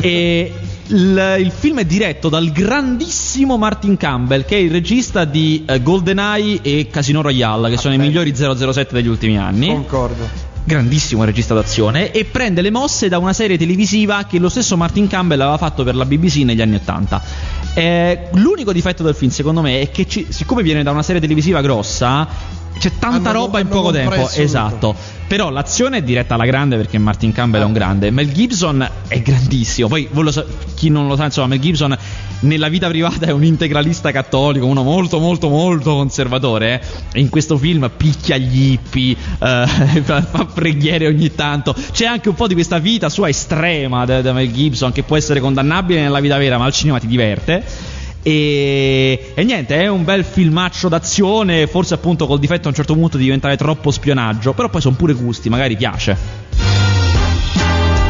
E 0.00 0.52
il, 0.88 1.36
il, 1.38 1.50
film 1.50 1.78
è 1.78 1.86
diretto 1.86 2.28
dal 2.28 2.52
grandissimo 2.52 3.56
Martin 3.56 3.96
Campbell, 3.96 4.44
che 4.44 4.56
è 4.56 4.60
il 4.60 4.70
regista 4.70 5.24
di 5.24 5.64
uh, 5.66 5.80
GoldenEye 5.80 6.60
e 6.60 6.88
Casino 6.90 7.22
Royale, 7.22 7.70
che 7.70 7.76
ah, 7.76 7.78
sono 7.78 7.96
beh. 7.96 8.02
i 8.02 8.06
migliori 8.06 8.34
007 8.36 8.92
degli 8.92 9.08
ultimi 9.08 9.38
anni. 9.38 9.68
Concordo 9.68 10.51
grandissimo 10.64 11.24
regista 11.24 11.54
d'azione, 11.54 12.12
e 12.12 12.24
prende 12.24 12.62
le 12.62 12.70
mosse 12.70 13.08
da 13.08 13.18
una 13.18 13.32
serie 13.32 13.58
televisiva 13.58 14.24
che 14.24 14.38
lo 14.38 14.48
stesso 14.48 14.76
Martin 14.76 15.06
Campbell 15.06 15.40
aveva 15.40 15.58
fatto 15.58 15.84
per 15.84 15.94
la 15.94 16.04
BBC 16.04 16.36
negli 16.38 16.60
anni 16.60 16.76
Ottanta. 16.76 17.22
Eh, 17.74 18.28
l'unico 18.34 18.72
difetto 18.72 19.02
del 19.02 19.14
film, 19.14 19.30
secondo 19.30 19.60
me, 19.60 19.80
è 19.80 19.90
che 19.90 20.06
ci, 20.06 20.26
siccome 20.28 20.62
viene 20.62 20.82
da 20.82 20.90
una 20.90 21.02
serie 21.02 21.20
televisisa 21.20 21.60
grossa, 21.60 22.60
c'è 22.78 22.90
tanta 22.98 23.30
hanno, 23.30 23.40
roba 23.40 23.60
in 23.60 23.68
poco 23.68 23.90
tempo. 23.90 24.28
Esatto. 24.34 24.94
Però 25.26 25.50
l'azione 25.50 25.98
è 25.98 26.02
diretta 26.02 26.34
alla 26.34 26.44
grande 26.44 26.76
perché 26.76 26.98
Martin 26.98 27.32
Campbell 27.32 27.62
è 27.62 27.64
un 27.64 27.72
grande. 27.72 28.10
Mel 28.10 28.30
Gibson 28.32 28.86
è 29.08 29.22
grandissimo. 29.22 29.88
Poi 29.88 30.08
sa- 30.30 30.44
chi 30.74 30.90
non 30.90 31.06
lo 31.06 31.16
sa, 31.16 31.24
insomma, 31.24 31.46
Mel 31.46 31.60
Gibson 31.60 31.96
nella 32.40 32.68
vita 32.68 32.88
privata 32.88 33.26
è 33.26 33.30
un 33.30 33.44
integralista 33.44 34.10
cattolico, 34.10 34.66
uno 34.66 34.82
molto 34.82 35.20
molto 35.20 35.48
molto 35.48 35.94
conservatore. 35.94 36.82
E 37.12 37.20
in 37.20 37.28
questo 37.28 37.56
film 37.56 37.90
picchia 37.96 38.36
gli 38.36 38.72
hippie, 38.72 39.16
eh, 39.38 39.66
fa 40.04 40.46
preghiere 40.52 41.06
ogni 41.06 41.34
tanto. 41.34 41.74
C'è 41.92 42.04
anche 42.04 42.28
un 42.28 42.34
po' 42.34 42.46
di 42.46 42.54
questa 42.54 42.78
vita 42.78 43.08
sua 43.08 43.28
estrema 43.28 44.04
da 44.04 44.32
Mel 44.32 44.52
Gibson 44.52 44.92
che 44.92 45.02
può 45.02 45.16
essere 45.16 45.40
condannabile 45.40 46.00
nella 46.00 46.20
vita 46.20 46.36
vera, 46.36 46.58
ma 46.58 46.64
al 46.64 46.72
cinema 46.72 46.98
ti 46.98 47.06
diverte. 47.06 47.64
E, 48.22 49.32
e, 49.34 49.44
niente, 49.44 49.80
è 49.80 49.88
un 49.88 50.04
bel 50.04 50.24
filmaccio 50.24 50.88
d'azione, 50.88 51.66
forse 51.66 51.94
appunto 51.94 52.26
col 52.26 52.38
difetto 52.38 52.66
a 52.66 52.68
un 52.68 52.74
certo 52.74 52.94
punto 52.94 53.16
di 53.16 53.24
diventare 53.24 53.56
troppo 53.56 53.90
spionaggio, 53.90 54.52
però 54.52 54.68
poi 54.68 54.80
sono 54.80 54.94
pure 54.94 55.14
gusti, 55.14 55.48
magari 55.48 55.76
piace. 55.76 56.16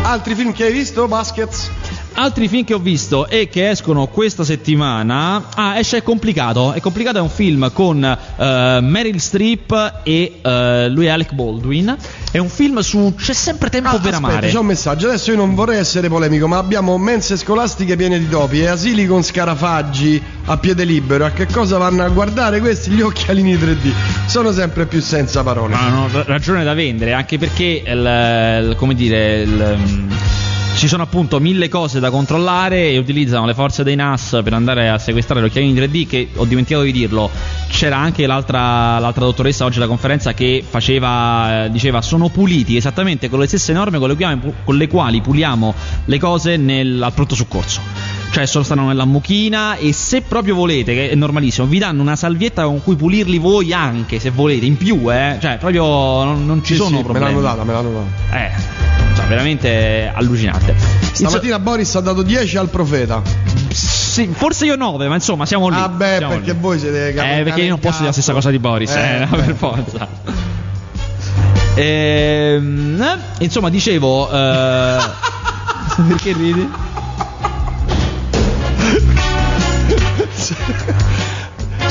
Altri 0.03 0.35
film 0.35 0.53
che 0.53 0.65
hai 0.65 0.73
visto, 0.73 1.09
Baskets? 1.09 1.71
Altri 2.15 2.49
film 2.49 2.65
che 2.65 2.75
ho 2.75 2.79
visto 2.79 3.27
e 3.27 3.49
che 3.49 3.71
escono 3.71 4.07
questa 4.07 4.45
settimana. 4.45 5.49
Ah, 5.55 5.79
esce 5.79 5.99
È 5.99 6.03
complicato. 6.03 6.73
È 6.73 6.81
complicato 6.81 7.19
è 7.19 7.21
un 7.21 7.31
film 7.31 7.73
con 7.73 7.97
uh, 7.97 8.43
Meryl 8.83 9.19
Streep 9.19 10.01
e 10.03 10.41
uh, 10.43 10.93
lui 10.93 11.07
è 11.07 11.09
Alec 11.09 11.33
Baldwin. 11.33 11.97
È 12.31 12.39
un 12.39 12.49
film 12.49 12.81
su 12.81 13.15
C'è 13.17 13.33
sempre 13.33 13.71
tempo 13.71 13.89
ah, 13.89 13.99
per 13.99 14.15
aspetta, 14.15 14.17
amare. 14.17 14.49
C'è 14.51 14.59
un 14.59 14.67
messaggio. 14.67 15.09
Adesso 15.09 15.31
io 15.31 15.37
non 15.37 15.55
vorrei 15.55 15.79
essere 15.79 16.09
polemico, 16.09 16.47
ma 16.47 16.59
abbiamo 16.59 16.99
mense 16.99 17.37
scolastiche 17.37 17.97
piene 17.97 18.19
di 18.19 18.29
topi 18.29 18.61
e 18.61 18.67
asili 18.67 19.07
con 19.07 19.23
scarafaggi 19.23 20.23
a 20.47 20.57
piede 20.59 20.85
libero. 20.85 21.25
A 21.25 21.31
che 21.31 21.47
cosa 21.47 21.79
vanno 21.79 22.05
a 22.05 22.09
guardare 22.09 22.61
questi? 22.61 22.91
Gli 22.91 23.01
occhialini 23.01 23.55
3D. 23.55 23.93
Sono 24.27 24.53
sempre 24.53 24.87
più 24.87 25.01
senza 25.01 25.43
parole. 25.43 25.75
No, 25.75 26.09
no, 26.09 26.23
ragione 26.25 26.63
da 26.65 26.75
vendere, 26.75 27.13
anche 27.13 27.39
perché 27.39 27.83
il, 27.87 28.69
il, 28.69 28.75
come 28.77 28.95
dire, 28.95 29.43
il 29.43 30.11
ci 30.83 30.89
sono 30.89 31.05
appunto 31.05 31.39
mille 31.39 31.69
cose 31.69 32.01
da 32.01 32.11
controllare 32.11 32.91
e 32.91 32.99
utilizzano 32.99 33.47
le 33.47 33.55
forze 33.55 33.85
dei 33.85 33.95
NAS 33.95 34.41
per 34.43 34.53
andare 34.53 34.89
a 34.89 34.99
sequestrare 34.99 35.41
gli 35.41 35.45
occhiali 35.45 35.69
in 35.69 35.77
3D 35.77 36.09
che 36.09 36.29
ho 36.35 36.45
dimenticato 36.45 36.83
di 36.83 36.91
dirlo 36.91 37.31
c'era 37.69 37.99
anche 37.99 38.27
l'altra, 38.27 38.99
l'altra 38.99 39.25
dottoressa 39.25 39.65
oggi 39.65 39.77
alla 39.77 39.87
conferenza 39.87 40.35
che 40.35 40.65
faceva, 40.69 41.67
eh, 41.67 41.71
diceva 41.71 42.03
sono 42.03 42.31
puliti 42.31 42.77
esattamente 42.77 43.29
con 43.29 43.39
le 43.39 43.47
stesse 43.47 43.73
norme 43.73 44.01
con 44.01 44.09
le, 44.09 44.39
con 44.65 44.77
le 44.77 44.89
quali 44.89 45.21
puliamo 45.21 45.73
le 46.07 46.19
cose 46.19 46.57
nel, 46.57 47.01
al 47.01 47.13
pronto 47.13 47.37
soccorso 47.37 48.12
cioè 48.33 48.47
solo 48.47 48.65
stanno 48.65 48.87
nella 48.87 49.05
mucchina 49.05 49.77
e 49.77 49.93
se 49.93 50.23
proprio 50.23 50.55
volete, 50.55 50.95
che 50.95 51.11
è 51.11 51.15
normalissimo, 51.15 51.67
vi 51.67 51.79
danno 51.79 52.01
una 52.01 52.17
salvietta 52.17 52.65
con 52.65 52.83
cui 52.83 52.97
pulirli 52.97 53.37
voi 53.37 53.75
anche 53.75 54.19
se 54.19 54.31
volete, 54.31 54.65
in 54.65 54.79
più, 54.79 55.13
eh, 55.13 55.37
cioè 55.39 55.59
proprio 55.59 55.85
non, 56.25 56.47
non 56.47 56.65
ci 56.65 56.73
sì, 56.73 56.81
sono 56.81 56.97
sì, 56.97 57.03
problemi. 57.03 57.27
Me 57.27 57.43
l'hanno 57.43 57.43
data, 57.43 57.65
me 57.65 57.73
l'hanno 57.73 57.91
data. 57.91 58.39
Eh, 58.39 58.51
cioè 59.15 59.27
veramente 59.27 60.11
allucinante. 60.15 60.75
Stamattina 61.13 61.57
so- 61.57 61.61
Boris 61.61 61.95
ha 61.95 62.01
dato 62.01 62.23
10 62.23 62.57
al 62.57 62.71
profeta. 62.71 63.21
Sì, 63.69 64.31
forse 64.33 64.65
io 64.65 64.77
9, 64.77 65.09
ma 65.09 65.15
insomma 65.15 65.45
siamo 65.45 65.69
lì. 65.69 65.77
Ah 65.77 65.91
beh, 65.91 66.17
siamo 66.17 66.33
perché 66.33 66.53
lì. 66.53 66.59
voi 66.59 66.79
siete 66.79 67.09
Eh, 67.09 67.43
perché 67.43 67.61
io 67.61 67.69
non 67.69 67.81
posso 67.81 67.97
dire 67.97 68.07
la 68.07 68.13
stessa 68.13 68.33
cosa 68.33 68.49
di 68.49 68.59
Boris, 68.59 68.95
eh, 68.95 69.23
eh 69.23 69.27
per 69.37 69.55
forza. 69.55 70.09
Ehm, 71.75 73.19
insomma, 73.41 73.69
dicevo... 73.69 74.31
Eh, 74.31 74.99
perché 76.09 76.33
ridi? 76.33 76.71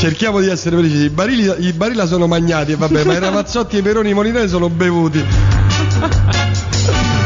Cerchiamo 0.01 0.39
di 0.39 0.47
essere 0.47 0.77
felici. 0.77 0.95
I 0.95 1.09
barili, 1.11 1.47
I 1.59 1.73
barilla 1.73 2.07
sono 2.07 2.25
magnati, 2.25 2.73
vabbè, 2.73 3.03
ma 3.03 3.13
i 3.13 3.19
ramazzotti 3.21 3.75
e 3.75 3.79
i 3.79 3.81
peroni 3.83 4.15
molinari 4.15 4.49
sono 4.49 4.67
bevuti. 4.67 5.23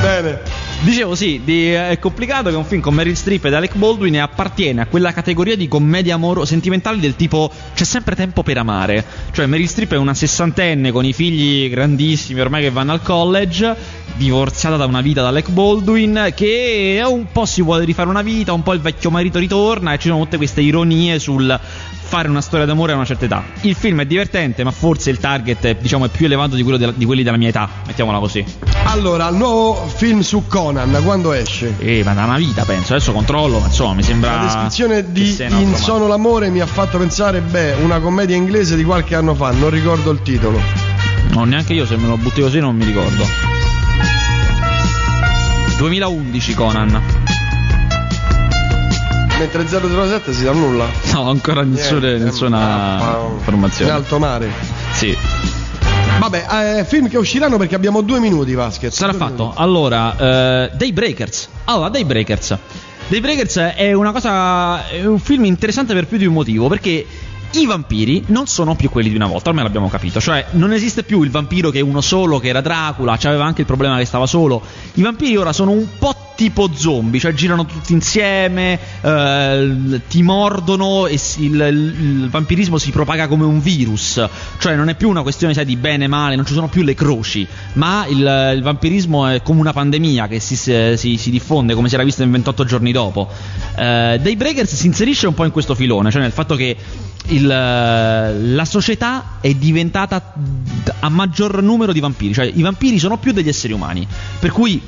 Bene. 0.01 0.41
Dicevo 0.81 1.15
sì, 1.15 1.39
di, 1.41 1.73
eh, 1.73 1.91
è 1.91 1.99
complicato 1.99 2.49
che 2.49 2.55
un 2.57 2.65
film 2.65 2.81
con 2.81 2.93
Meryl 2.93 3.15
Streep 3.15 3.45
ed 3.45 3.53
Alec 3.53 3.77
Baldwin 3.77 4.19
appartiene 4.19 4.81
a 4.81 4.87
quella 4.87 5.13
categoria 5.13 5.55
di 5.55 5.69
commedie 5.69 6.11
amoro 6.11 6.43
sentimentali 6.43 6.99
del 6.99 7.15
tipo 7.15 7.49
c'è 7.73 7.85
sempre 7.85 8.13
tempo 8.13 8.43
per 8.43 8.57
amare. 8.57 9.05
Cioè 9.31 9.45
Meryl 9.45 9.69
Streep 9.69 9.93
è 9.93 9.97
una 9.97 10.13
sessantenne 10.13 10.91
con 10.91 11.05
i 11.05 11.13
figli 11.13 11.69
grandissimi 11.69 12.41
ormai 12.41 12.61
che 12.61 12.71
vanno 12.71 12.91
al 12.91 13.01
college, 13.01 13.73
divorziata 14.17 14.75
da 14.75 14.85
una 14.85 15.01
vita 15.01 15.21
da 15.21 15.29
Alec 15.29 15.49
Baldwin 15.49 16.33
che 16.35 17.01
un 17.07 17.27
po' 17.31 17.45
si 17.45 17.61
vuole 17.61 17.85
rifare 17.85 18.09
una 18.09 18.21
vita, 18.21 18.51
un 18.51 18.63
po' 18.63 18.73
il 18.73 18.81
vecchio 18.81 19.09
marito 19.09 19.39
ritorna 19.39 19.93
e 19.93 19.97
ci 19.97 20.09
sono 20.09 20.23
tutte 20.23 20.37
queste 20.37 20.59
ironie 20.59 21.19
sul 21.19 21.57
fare 22.15 22.29
una 22.29 22.39
storia 22.39 22.65
d'amore 22.65 22.93
a 22.93 22.95
una 22.95 23.03
certa 23.03 23.25
età. 23.25 23.43
Il 23.61 23.75
film 23.75 23.99
è 23.99 24.05
divertente, 24.05 24.63
ma 24.63 24.71
forse 24.71 25.09
il 25.09 25.17
target 25.17 25.65
è, 25.65 25.75
diciamo, 25.75 26.05
è 26.05 26.07
più 26.07 26.25
elevato 26.25 26.55
di, 26.55 26.63
de- 26.63 26.93
di, 26.95 27.03
quelli 27.03 27.23
della 27.23 27.35
mia 27.35 27.49
età, 27.49 27.67
mettiamola 27.85 28.19
così. 28.19 28.45
Allora, 28.85 29.27
il 29.27 29.35
nuovo 29.35 29.85
film 29.85 30.21
su 30.21 30.47
Conan, 30.47 30.97
quando 31.03 31.33
esce? 31.33 31.75
Eh, 31.77 32.03
ma 32.05 32.13
da 32.13 32.23
una 32.23 32.37
vita 32.37 32.63
penso, 32.63 32.93
adesso 32.93 33.11
controllo, 33.11 33.59
ma 33.59 33.65
insomma 33.65 33.95
mi 33.95 34.03
sembra... 34.03 34.35
La 34.35 34.43
descrizione 34.43 35.11
di 35.11 35.35
In 35.59 35.75
Sono 35.75 36.07
l'amore 36.07 36.49
mi 36.49 36.61
ha 36.61 36.65
fatto 36.65 36.97
pensare, 36.97 37.41
beh, 37.41 37.73
una 37.81 37.99
commedia 37.99 38.37
inglese 38.37 38.77
di 38.77 38.85
qualche 38.85 39.15
anno 39.15 39.35
fa, 39.35 39.51
non 39.51 39.69
ricordo 39.69 40.09
il 40.11 40.21
titolo. 40.21 40.61
No, 41.31 41.43
neanche 41.43 41.73
io 41.73 41.85
se 41.85 41.97
me 41.97 42.07
lo 42.07 42.15
butti 42.15 42.39
così 42.39 42.59
non 42.59 42.77
mi 42.77 42.85
ricordo. 42.85 43.25
2011 45.77 46.53
Conan. 46.53 47.34
Mentre 49.37 49.67
007 49.67 50.33
si 50.33 50.43
dà 50.43 50.53
nulla. 50.53 50.85
No, 51.13 51.29
ancora 51.29 51.61
nessuna, 51.63 52.07
Niente, 52.07 52.23
nessuna 52.23 53.17
informazione. 53.37 53.91
In 53.91 53.97
alto 53.97 54.17
mare. 54.17 54.49
Sì. 54.93 55.15
Vabbè, 56.19 56.77
eh, 56.79 56.85
film 56.85 57.09
che 57.09 57.17
usciranno 57.17 57.57
perché 57.57 57.75
abbiamo 57.75 58.01
due 58.01 58.19
minuti, 58.19 58.53
Vasquez. 58.53 58.95
Sarà 58.95 59.11
due 59.11 59.19
fatto. 59.19 59.43
Minuti. 59.43 59.61
Allora, 59.61 60.17
eh, 60.17 60.71
Daybreakers. 60.73 61.49
Allora, 61.65 61.89
Daybreakers. 61.89 62.57
Daybreakers 63.07 63.57
è 63.75 63.91
una 63.91 64.13
cosa. 64.13 64.87
È 64.87 65.05
un 65.05 65.19
film 65.19 65.45
interessante 65.45 65.93
per 65.93 66.07
più 66.07 66.17
di 66.17 66.25
un 66.25 66.33
motivo. 66.33 66.69
Perché 66.69 67.05
I 67.51 67.65
vampiri 67.65 68.23
non 68.27 68.47
sono 68.47 68.75
più 68.75 68.89
quelli 68.89 69.09
di 69.09 69.15
una 69.15 69.27
volta, 69.27 69.49
ormai 69.49 69.65
l'abbiamo 69.65 69.89
capito. 69.89 70.19
Cioè, 70.19 70.45
non 70.51 70.71
esiste 70.71 71.03
più 71.03 71.21
il 71.23 71.29
vampiro 71.29 71.69
che 71.69 71.79
è 71.79 71.81
uno 71.81 72.01
solo, 72.01 72.39
che 72.39 72.47
era 72.47 72.61
Dracula, 72.61 73.17
aveva 73.21 73.45
anche 73.45 73.61
il 73.61 73.67
problema 73.67 73.97
che 73.97 74.05
stava 74.05 74.25
solo. 74.25 74.61
I 74.93 75.01
vampiri 75.01 75.35
ora 75.35 75.53
sono 75.53 75.71
un 75.71 75.85
po' 75.99 76.33
tipo 76.35 76.69
zombie, 76.73 77.19
cioè 77.19 77.33
girano 77.33 77.65
tutti 77.65 77.93
insieme, 77.93 78.77
eh, 79.01 80.01
ti 80.07 80.21
mordono 80.21 81.07
e 81.07 81.17
si, 81.17 81.45
il, 81.45 81.59
il, 81.59 82.29
vampirismo 82.29 82.77
si 82.77 82.91
propaga 82.91 83.27
come 83.27 83.45
un 83.45 83.61
virus, 83.61 84.23
cioè 84.59 84.75
non 84.75 84.89
è 84.89 84.95
più 84.95 85.09
una 85.09 85.21
questione 85.21 85.53
sai, 85.53 85.65
di 85.65 85.77
bene 85.77 86.05
e 86.05 86.07
male, 86.07 86.35
non 86.35 86.45
ci 86.45 86.53
sono 86.53 86.67
più 86.67 86.83
le 86.83 86.93
croci, 86.93 87.47
ma 87.73 88.05
il, 88.07 88.53
il 88.55 88.61
vampirismo 88.61 89.27
è 89.27 89.41
come 89.41 89.61
una 89.61 89.73
pandemia 89.73 90.27
che 90.27 90.39
si, 90.39 90.55
si, 90.55 91.17
si, 91.17 91.29
diffonde 91.29 91.73
come 91.73 91.87
si 91.87 91.95
era 91.95 92.03
visto 92.03 92.21
in 92.21 92.31
28 92.31 92.65
giorni 92.65 92.91
dopo. 92.91 93.29
Eh, 93.75 94.19
Daybreakers 94.21 94.75
si 94.75 94.87
inserisce 94.87 95.27
un 95.27 95.33
po' 95.33 95.45
in 95.45 95.51
questo 95.51 95.73
filone, 95.73 96.11
cioè 96.11 96.21
nel 96.21 96.31
fatto 96.31 96.55
che 96.55 96.75
il, 97.27 97.47
la 97.47 98.65
società 98.65 99.37
è 99.41 99.53
diventata 99.53 100.33
a 100.99 101.09
maggior 101.09 101.61
numero 101.63 101.93
di 101.93 101.99
vampiri, 101.99 102.33
cioè 102.33 102.45
i 102.45 102.61
vampiri 102.61 102.99
sono 102.99 103.17
più 103.17 103.31
degli 103.31 103.47
esseri 103.47 103.73
umani, 103.73 104.05
per 104.39 104.51
cui 104.51 104.81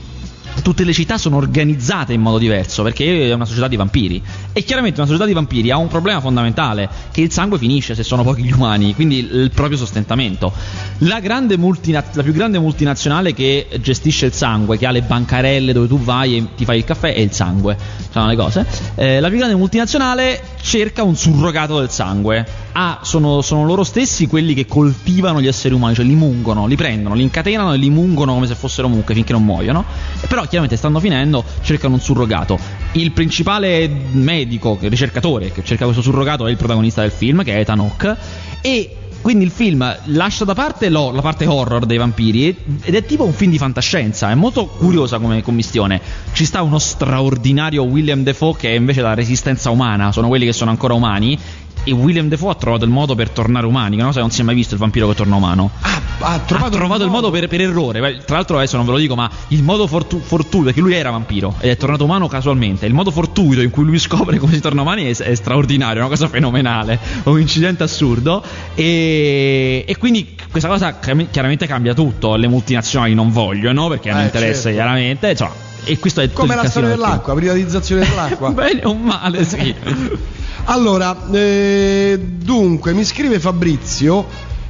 tutte 0.62 0.84
le 0.84 0.94
città 0.94 1.18
sono 1.18 1.38
organizzate 1.38 2.14
in 2.14 2.22
modo 2.22 2.38
diverso 2.38 2.84
perché 2.84 3.30
è 3.30 3.34
una 3.34 3.46
società 3.46 3.68
di 3.68 3.76
vampiri. 3.76 4.22
E 4.54 4.64
chiaramente 4.64 5.00
una 5.00 5.08
società 5.08 5.26
di 5.26 5.34
vampiri 5.34 5.72
ha 5.72 5.78
un 5.78 5.88
problema 5.88 6.20
fondamentale: 6.20 6.90
che 7.12 7.22
il 7.22 7.32
sangue 7.32 7.58
finisce 7.58 7.96
se 7.96 8.04
sono 8.04 8.24
pochi 8.24 8.44
gli 8.44 8.52
umani, 8.52 8.94
quindi 8.96 9.20
il 9.20 9.52
proprio 9.54 9.78
sostentamento. 9.78 10.52
La, 11.00 11.22
multina- 11.58 12.04
la 12.14 12.24
più 12.24 12.34
grande 12.34 12.60
multinazionale 12.60 13.34
che 13.34 13.68
gestisce 13.80 14.28
il 14.28 14.34
sangue, 14.34 14.78
che 14.78 14.86
ha 14.86 14.92
le 14.92 15.02
bancarelle 15.02 15.74
dove 15.74 15.88
tu 15.88 16.00
vai 16.00 16.38
e 16.38 16.48
ti 16.56 16.66
fai 16.66 16.80
il 16.80 16.84
caffè, 16.84 17.14
è 17.14 17.20
il 17.20 17.32
sangue. 17.32 17.78
Sono 18.10 18.28
le 18.28 18.36
cose. 18.36 18.66
Eh, 18.96 19.20
la 19.20 19.28
più 19.30 19.38
grande 19.38 19.56
multinazionale 19.56 20.42
cerca 20.62 21.04
un 21.04 21.16
surrogato 21.16 21.80
del 21.80 21.90
sangue. 21.90 22.46
Ah, 22.74 23.00
sono, 23.02 23.42
sono, 23.42 23.66
loro 23.66 23.84
stessi 23.84 24.28
quelli 24.28 24.54
che 24.54 24.66
coltivano 24.66 25.42
gli 25.42 25.48
esseri 25.48 25.74
umani, 25.74 25.96
cioè 25.96 26.06
li 26.06 26.16
mungono, 26.16 26.68
li 26.68 26.76
prendono, 26.76 27.16
li 27.16 27.24
incatenano 27.24 27.74
e 27.74 27.78
li 27.78 27.90
mungono 27.90 28.34
come 28.34 28.48
se 28.48 28.56
fossero 28.56 28.88
mucche 28.88 29.14
finché 29.14 29.34
non 29.34 29.44
muoiono. 29.44 29.86
Però 30.28 30.47
chiaramente 30.48 30.78
stanno 30.78 31.00
finendo, 31.00 31.44
cercano 31.62 31.96
un 31.96 32.00
surrogato. 32.00 32.60
Il 32.94 33.12
principale 33.12 33.88
medico, 34.12 34.78
ricercatore 34.82 35.52
che 35.52 35.64
cerca 35.64 35.86
questo 35.86 36.02
surrogato 36.02 36.48
è 36.48 36.50
il 36.50 36.58
protagonista 36.58 37.02
del 37.02 37.12
film, 37.12 37.44
che 37.44 37.54
è 37.54 37.60
Ethan 37.60 37.80
Hawke, 37.80 38.16
e 38.62 38.96
quindi 39.22 39.44
il 39.44 39.52
film 39.52 39.98
lascia 40.06 40.46
da 40.46 40.54
parte 40.54 40.90
lo, 40.90 41.12
la 41.12 41.22
parte 41.22 41.46
horror 41.46 41.86
dei 41.86 41.98
vampiri 41.98 42.56
ed 42.82 42.96
è 42.96 43.04
tipo 43.04 43.26
un 43.26 43.34
film 43.34 43.52
di 43.52 43.58
fantascienza, 43.58 44.30
è 44.30 44.36
molto 44.36 44.68
curiosa 44.68 45.20
come 45.20 45.42
commistione. 45.42 46.00
Ci 46.32 46.46
sta 46.46 46.62
uno 46.62 46.80
straordinario 46.80 47.84
William 47.84 48.24
Defoe 48.24 48.56
che 48.56 48.70
è 48.70 48.76
invece 48.76 49.02
la 49.02 49.14
resistenza 49.14 49.70
umana, 49.70 50.12
sono 50.12 50.30
quelli 50.30 50.46
che 50.46 50.54
sono 50.54 50.70
ancora 50.70 50.94
umani 50.94 51.38
e 51.88 51.94
William 51.94 52.28
Defoe 52.28 52.52
ha 52.52 52.56
trovato 52.56 52.84
il 52.84 52.92
modo 52.92 53.16
per 53.16 53.30
tornare 53.30 53.66
umani, 53.66 53.92
che 53.92 54.02
una 54.02 54.08
cosa 54.08 54.20
non 54.20 54.30
si 54.30 54.42
è 54.42 54.44
mai 54.44 54.56
visto 54.56 54.74
il 54.74 54.80
vampiro 54.80 55.08
che 55.08 55.16
torna 55.16 55.36
umano. 55.36 55.72
Ah, 55.80 56.02
ha 56.20 56.40
trovato, 56.40 56.76
ha 56.76 56.78
trovato 56.78 57.04
il 57.06 57.10
modo, 57.10 57.30
per, 57.30 57.48
per, 57.48 57.62
errore. 57.62 58.24
Tra 58.26 58.36
l'altro 58.36 58.58
adesso 58.58 58.76
non 58.76 58.86
ve 58.86 58.92
lo 58.92 58.98
dico, 58.98 59.16
ma 59.16 59.30
il 59.50 59.64
modo 59.64 59.88
fortu- 59.88 60.22
fortuito, 60.22 60.66
perché 60.66 60.82
lui 60.82 60.94
era 60.94 61.12
vampiro 61.12 61.56
ed 61.60 61.70
è 61.70 61.78
tornato 61.78 62.04
umano 62.04 62.28
casualmente, 62.28 62.86
il 62.86 62.94
modo 62.94 63.10
fortuito 63.10 63.62
in 63.62 63.70
cui 63.70 63.86
lui 63.86 64.00
scopre 64.00 64.38
come 64.38 64.54
si 64.54 64.60
torna 64.60 64.82
umani 64.82 65.06
è, 65.06 65.16
è 65.16 65.36
straordinario, 65.36 66.02
è 66.02 66.06
una 66.06 66.10
cosa 66.10 66.28
fenomenale, 66.28 67.00
un 67.24 67.40
incidente 67.40 67.84
assurdo 67.84 68.44
e, 68.76 69.86
e 69.88 69.98
quindi 69.98 70.36
questa 70.52 70.68
cosa 70.68 71.00
chiaramente 71.00 71.68
cambia 71.68 71.94
tutto, 71.94 72.36
le 72.36 72.48
multinazionali 72.48 73.14
non 73.14 73.32
vogliono 73.32 73.88
perché 73.88 74.12
non 74.12 74.22
eh, 74.22 74.26
interessa 74.26 74.64
certo. 74.64 74.78
chiaramente, 74.78 75.30
insomma, 75.30 75.54
e 75.88 75.98
questo 76.00 76.22
è 76.22 76.32
come 76.32 76.56
la 76.56 76.68
storia 76.68 76.90
dell'acqua, 76.90 77.34
privatizzazione 77.34 78.06
dell'acqua. 78.06 78.52
Bene 78.54 78.82
o 78.84 78.94
male, 78.94 79.46
sì. 79.46 79.74
Allora, 80.70 81.16
eh, 81.32 82.20
dunque, 82.20 82.92
mi 82.92 83.06
scrive 83.06 83.40
Fabrizio. 83.40 84.26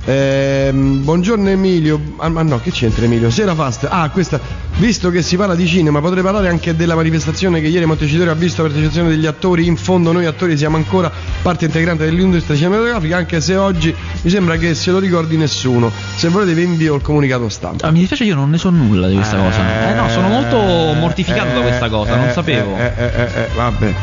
Eh, 0.09 0.71
buongiorno 0.73 1.49
Emilio. 1.49 1.99
Ah, 2.19 2.29
ma 2.29 2.41
no, 2.41 2.61
che 2.61 2.71
c'entra 2.71 3.03
Emilio? 3.03 3.29
Sera 3.29 3.53
fast. 3.53 3.87
Ah, 3.89 4.09
questa. 4.09 4.39
Visto 4.77 5.09
che 5.09 5.21
si 5.21 5.35
parla 5.35 5.53
di 5.53 5.67
cinema, 5.67 5.99
potrei 5.99 6.23
parlare 6.23 6.47
anche 6.47 6.77
della 6.77 6.95
manifestazione 6.95 7.59
che 7.59 7.67
ieri 7.67 7.83
Montecitorio 7.83 8.31
ha 8.31 8.35
visto 8.35 8.61
la 8.61 8.69
partecipazione 8.69 9.09
degli 9.09 9.25
attori. 9.25 9.65
In 9.65 9.75
fondo, 9.75 10.13
noi 10.13 10.25
attori 10.25 10.55
siamo 10.55 10.77
ancora 10.77 11.11
parte 11.41 11.65
integrante 11.65 12.05
dell'industria 12.05 12.55
cinematografica, 12.55 13.17
anche 13.17 13.41
se 13.41 13.57
oggi 13.57 13.93
mi 14.21 14.29
sembra 14.29 14.55
che 14.55 14.75
se 14.75 14.91
lo 14.91 14.99
ricordi 14.99 15.35
nessuno. 15.35 15.91
Se 16.15 16.29
volete, 16.29 16.53
vi 16.53 16.63
invio 16.63 16.95
il 16.95 17.01
comunicato 17.01 17.49
stampa. 17.49 17.87
Ah, 17.87 17.91
mi 17.91 17.99
dispiace, 17.99 18.23
io 18.23 18.35
non 18.35 18.49
ne 18.49 18.57
so 18.57 18.69
nulla 18.69 19.09
di 19.09 19.15
questa 19.15 19.37
eh, 19.37 19.41
cosa. 19.41 19.89
Eh, 19.89 19.93
no, 19.93 20.07
sono 20.07 20.29
molto 20.29 20.57
mortificato 20.57 21.49
eh, 21.49 21.53
da 21.53 21.61
questa 21.61 21.89
cosa, 21.89 22.15
non 22.15 22.29
eh, 22.29 22.31
sapevo. 22.31 22.77
Eh, 22.77 22.93
eh, 22.95 23.21
eh, 23.23 23.47
vabbè. 23.55 23.93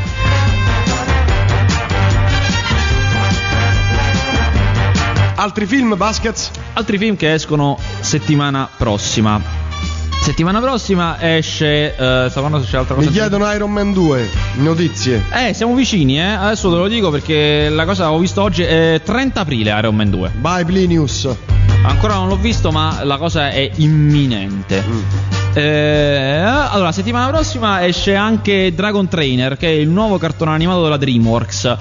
Altri 5.44 5.66
film, 5.66 5.94
Baskets? 5.94 6.50
Altri 6.72 6.96
film 6.96 7.16
che 7.16 7.34
escono 7.34 7.76
settimana 8.00 8.66
prossima. 8.74 9.38
Settimana 10.22 10.58
prossima 10.58 11.18
esce. 11.20 11.92
Stavano 12.30 12.62
se 12.62 12.70
c'è 12.70 12.78
altra 12.78 12.94
cosa. 12.94 13.06
Mi 13.06 13.12
chiedono 13.12 13.52
Iron 13.52 13.70
Man 13.70 13.92
2. 13.92 14.30
Notizie. 14.54 15.22
Eh, 15.30 15.52
siamo 15.52 15.74
vicini, 15.74 16.18
eh. 16.18 16.22
Adesso 16.22 16.70
te 16.70 16.76
lo 16.76 16.88
dico 16.88 17.10
perché 17.10 17.68
la 17.68 17.84
cosa 17.84 18.10
ho 18.10 18.18
visto 18.18 18.40
oggi 18.40 18.62
è 18.62 19.02
30 19.04 19.40
aprile 19.40 19.78
Iron 19.78 19.94
Man 19.94 20.08
2. 20.08 20.30
By 20.34 20.64
Plinius. 20.64 21.28
Ancora 21.82 22.14
non 22.14 22.28
l'ho 22.28 22.38
visto, 22.38 22.70
ma 22.70 23.04
la 23.04 23.18
cosa 23.18 23.50
è 23.50 23.70
imminente. 23.74 24.82
Mm. 24.82 25.02
Eh, 25.52 26.42
allora, 26.70 26.90
settimana 26.90 27.28
prossima 27.28 27.84
esce 27.84 28.14
anche 28.14 28.72
Dragon 28.74 29.06
Trainer, 29.08 29.58
che 29.58 29.66
è 29.66 29.72
il 29.72 29.90
nuovo 29.90 30.16
cartone 30.16 30.52
animato 30.52 30.82
della 30.82 30.96
Dreamworks 30.96 31.76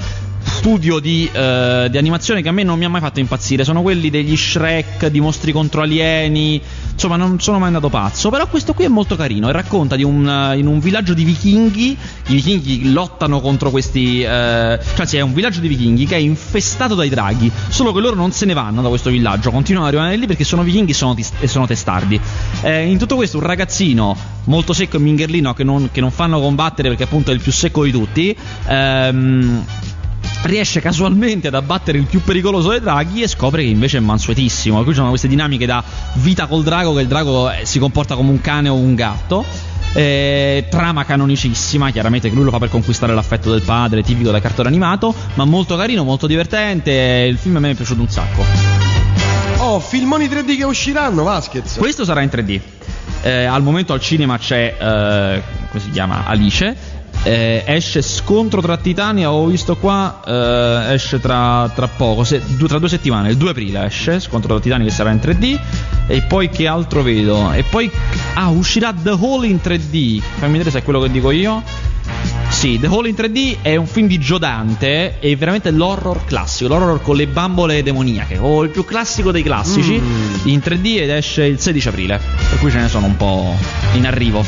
studio 0.63 0.99
di, 0.99 1.29
eh, 1.29 1.89
di, 1.91 1.97
animazione 1.97 2.41
che 2.41 2.47
a 2.47 2.53
me 2.53 2.63
non 2.63 2.79
mi 2.79 2.85
ha 2.85 2.89
mai 2.89 3.01
fatto 3.01 3.19
impazzire. 3.19 3.65
Sono 3.65 3.81
quelli 3.81 4.09
degli 4.09 4.37
Shrek, 4.37 5.07
di 5.07 5.19
mostri 5.19 5.51
contro 5.51 5.81
alieni. 5.81 6.61
Insomma, 6.93 7.17
non 7.17 7.37
sono 7.41 7.57
mai 7.57 7.67
andato 7.67 7.89
pazzo. 7.89 8.29
Però 8.29 8.47
questo 8.47 8.73
qui 8.73 8.85
è 8.85 8.87
molto 8.87 9.17
carino. 9.17 9.49
E 9.49 9.51
racconta 9.51 9.97
di 9.97 10.03
un, 10.03 10.25
uh, 10.25 10.57
in 10.57 10.67
un 10.67 10.79
villaggio 10.79 11.13
di 11.13 11.25
vichinghi. 11.25 11.97
I 12.27 12.33
vichinghi 12.33 12.93
lottano 12.93 13.41
contro 13.41 13.71
questi. 13.71 14.21
Eh, 14.21 14.79
cioè, 14.95 15.05
sì, 15.05 15.17
è 15.17 15.21
un 15.21 15.33
villaggio 15.33 15.59
di 15.59 15.67
vichinghi 15.67 16.05
che 16.05 16.15
è 16.15 16.19
infestato 16.19 16.95
dai 16.95 17.09
draghi. 17.09 17.51
Solo 17.67 17.91
che 17.91 17.99
loro 17.99 18.15
non 18.15 18.31
se 18.31 18.45
ne 18.45 18.53
vanno 18.53 18.81
da 18.81 18.87
questo 18.87 19.09
villaggio. 19.09 19.51
Continuano 19.51 19.89
ad 19.89 19.93
arrivare 19.93 20.15
lì 20.15 20.27
perché 20.27 20.45
sono 20.45 20.63
vichinghi 20.63 20.91
e 20.91 20.95
sono, 20.95 21.13
tis- 21.13 21.43
sono 21.43 21.67
testardi. 21.67 22.17
Eh, 22.61 22.85
in 22.85 22.97
tutto 22.97 23.17
questo, 23.17 23.35
un 23.35 23.43
ragazzino 23.43 24.15
molto 24.45 24.71
secco 24.71 24.95
e 24.95 24.99
mingherlino 25.01 25.53
che 25.53 25.65
non, 25.65 25.89
che 25.91 25.99
non 25.99 26.11
fanno 26.11 26.39
combattere 26.39 26.87
perché 26.87 27.03
appunto 27.03 27.31
è 27.31 27.33
il 27.33 27.41
più 27.41 27.51
secco 27.51 27.83
di 27.83 27.91
tutti. 27.91 28.33
Ehm 28.67 29.65
riesce 30.43 30.81
casualmente 30.81 31.47
ad 31.47 31.55
abbattere 31.55 31.97
il 31.97 32.05
più 32.05 32.21
pericoloso 32.21 32.69
dei 32.69 32.79
draghi 32.79 33.21
e 33.21 33.27
scopre 33.27 33.63
che 33.63 33.69
invece 33.69 33.97
è 33.97 34.01
mansuetissimo. 34.01 34.83
Qui 34.83 34.91
ci 34.91 34.97
sono 34.97 35.09
queste 35.09 35.27
dinamiche 35.27 35.65
da 35.65 35.83
vita 36.15 36.47
col 36.47 36.63
drago, 36.63 36.93
che 36.93 37.01
il 37.01 37.07
drago 37.07 37.51
eh, 37.51 37.65
si 37.65 37.79
comporta 37.79 38.15
come 38.15 38.29
un 38.29 38.41
cane 38.41 38.69
o 38.69 38.75
un 38.75 38.95
gatto. 38.95 39.45
Eh, 39.95 40.65
trama 40.69 41.05
canonicissima, 41.05 41.91
chiaramente 41.91 42.29
che 42.29 42.35
lui 42.35 42.43
lo 42.43 42.49
fa 42.49 42.57
per 42.57 42.69
conquistare 42.69 43.13
l'affetto 43.13 43.51
del 43.51 43.61
padre, 43.61 44.01
tipico 44.01 44.31
da 44.31 44.41
cartone 44.41 44.67
animato, 44.67 45.13
ma 45.35 45.45
molto 45.45 45.77
carino, 45.77 46.03
molto 46.03 46.27
divertente. 46.27 46.91
Il 47.29 47.37
film 47.37 47.57
a 47.57 47.59
me 47.59 47.71
è 47.71 47.75
piaciuto 47.75 48.01
un 48.01 48.09
sacco. 48.09 48.43
Oh, 49.57 49.79
filmoni 49.79 50.27
3D 50.27 50.57
che 50.57 50.63
usciranno, 50.65 51.23
Vasquez. 51.23 51.77
Questo 51.77 52.03
sarà 52.03 52.21
in 52.21 52.29
3D. 52.29 52.59
Eh, 53.21 53.45
al 53.45 53.63
momento 53.63 53.93
al 53.93 54.01
cinema 54.01 54.37
c'è, 54.37 54.75
eh, 54.77 55.41
come 55.69 55.81
si 55.81 55.89
chiama, 55.91 56.25
Alice 56.25 56.92
eh, 57.23 57.63
esce 57.65 58.01
scontro 58.01 58.61
tra 58.61 58.77
titani, 58.77 59.25
ho 59.25 59.45
visto 59.45 59.77
qua, 59.77 60.21
eh, 60.25 60.93
esce 60.93 61.19
tra, 61.19 61.71
tra 61.73 61.87
poco, 61.87 62.23
se, 62.23 62.41
due, 62.57 62.67
tra 62.67 62.79
due 62.79 62.89
settimane, 62.89 63.29
il 63.29 63.37
2 63.37 63.49
aprile 63.49 63.85
esce 63.85 64.19
scontro 64.19 64.53
tra 64.53 64.59
titani 64.59 64.85
che 64.85 64.91
sarà 64.91 65.11
in 65.11 65.19
3D. 65.21 65.59
E 66.07 66.21
poi 66.23 66.49
che 66.49 66.67
altro 66.67 67.01
vedo? 67.01 67.51
E 67.53 67.63
poi, 67.63 67.89
ah, 68.35 68.49
uscirà 68.49 68.93
The 68.93 69.11
Hole 69.11 69.47
in 69.47 69.59
3D. 69.63 70.21
Fammi 70.21 70.51
vedere 70.51 70.71
se 70.71 70.79
è 70.79 70.83
quello 70.83 70.99
che 70.99 71.09
dico 71.09 71.31
io. 71.31 71.63
Sì, 72.49 72.77
The 72.79 72.87
Hole 72.87 73.09
in 73.09 73.15
3D 73.15 73.57
è 73.61 73.75
un 73.75 73.87
film 73.87 74.07
di 74.07 74.19
Giodante 74.19 75.19
è 75.19 75.35
veramente 75.35 75.71
l'horror 75.71 76.25
classico, 76.25 76.69
l'horror 76.69 77.01
con 77.01 77.15
le 77.15 77.27
bambole 77.27 77.81
demoniache, 77.83 78.37
o 78.37 78.63
il 78.63 78.69
più 78.69 78.85
classico 78.85 79.31
dei 79.31 79.43
classici, 79.43 79.99
mm. 79.99 80.47
in 80.47 80.61
3D 80.63 81.01
ed 81.01 81.09
esce 81.09 81.45
il 81.45 81.59
16 81.59 81.87
aprile, 81.87 82.21
per 82.49 82.59
cui 82.59 82.69
ce 82.69 82.79
ne 82.79 82.89
sono 82.89 83.07
un 83.07 83.17
po' 83.17 83.55
in 83.93 84.05
arrivo. 84.05 84.45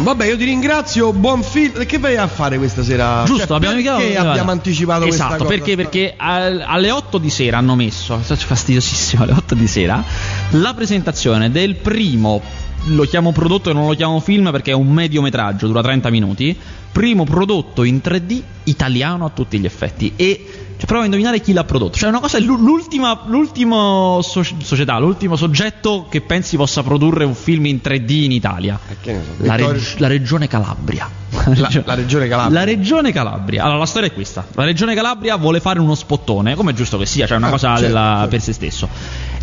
Vabbè, 0.00 0.26
io 0.26 0.36
ti 0.36 0.44
ringrazio, 0.44 1.12
buon 1.12 1.42
film. 1.42 1.84
Che 1.84 1.98
vai 1.98 2.16
a 2.16 2.28
fare 2.28 2.56
questa 2.56 2.84
sera? 2.84 3.24
Giusto, 3.26 3.46
cioè, 3.46 3.56
abbiamo 3.56 3.96
perché 3.96 4.16
abbiamo 4.16 4.50
anticipato 4.52 5.06
esatto, 5.06 5.44
questa 5.44 5.44
perché, 5.46 5.74
perché 5.74 6.14
alle 6.16 6.90
8 6.92 7.18
di 7.18 7.30
sera 7.30 7.58
hanno 7.58 7.74
messo, 7.74 8.16
fastidiosissimo, 8.22 9.24
alle 9.24 9.32
8 9.32 9.54
di 9.56 9.66
sera, 9.66 10.02
la 10.50 10.72
presentazione 10.72 11.50
del 11.50 11.74
primo 11.74 12.40
lo 12.84 13.02
chiamo 13.02 13.32
prodotto 13.32 13.70
e 13.70 13.72
non 13.72 13.88
lo 13.88 13.94
chiamo 13.94 14.20
film 14.20 14.52
perché 14.52 14.70
è 14.70 14.74
un 14.74 14.88
mediometraggio, 14.88 15.66
dura 15.66 15.82
30 15.82 16.10
minuti, 16.10 16.56
primo 16.92 17.24
prodotto 17.24 17.82
in 17.82 18.00
3D 18.02 18.40
italiano 18.64 19.24
a 19.24 19.30
tutti 19.30 19.58
gli 19.58 19.66
effetti. 19.66 20.12
E 20.14 20.67
cioè, 20.78 20.86
prova 20.86 21.02
a 21.02 21.04
indovinare 21.06 21.40
chi 21.40 21.52
l'ha 21.52 21.64
prodotto. 21.64 21.98
Cioè, 21.98 22.08
una 22.08 22.20
cosa 22.20 22.38
è 22.38 22.40
l'ultima, 22.40 23.22
l'ultimo 23.26 24.20
so- 24.22 24.44
società, 24.62 24.96
l'ultimo 24.98 25.34
soggetto 25.34 26.06
che 26.08 26.20
pensi 26.20 26.56
possa 26.56 26.84
produrre 26.84 27.24
un 27.24 27.34
film 27.34 27.66
in 27.66 27.80
3D 27.82 28.10
in 28.22 28.30
Italia. 28.30 28.78
So, 29.02 29.12
la, 29.38 29.56
reg- 29.56 29.98
la, 29.98 30.06
regione 30.06 30.46
Calabria. 30.46 31.10
La, 31.30 31.68
la, 31.84 31.94
regione 31.94 32.28
Calabria. 32.28 32.60
La 32.60 32.64
regione 32.64 33.10
Calabria. 33.10 33.64
Allora, 33.64 33.78
la 33.78 33.86
storia 33.86 34.08
è 34.08 34.12
questa: 34.12 34.46
la 34.52 34.64
regione 34.64 34.94
Calabria 34.94 35.34
vuole 35.34 35.58
fare 35.58 35.80
uno 35.80 35.96
spottone, 35.96 36.54
come 36.54 36.70
è 36.70 36.74
giusto 36.74 36.96
che 36.96 37.06
sia, 37.06 37.26
cioè 37.26 37.38
una 37.38 37.48
ah, 37.48 37.50
cosa 37.50 37.68
certo, 37.70 37.86
della, 37.86 38.12
certo. 38.14 38.28
per 38.28 38.40
se 38.40 38.52
stesso 38.52 38.88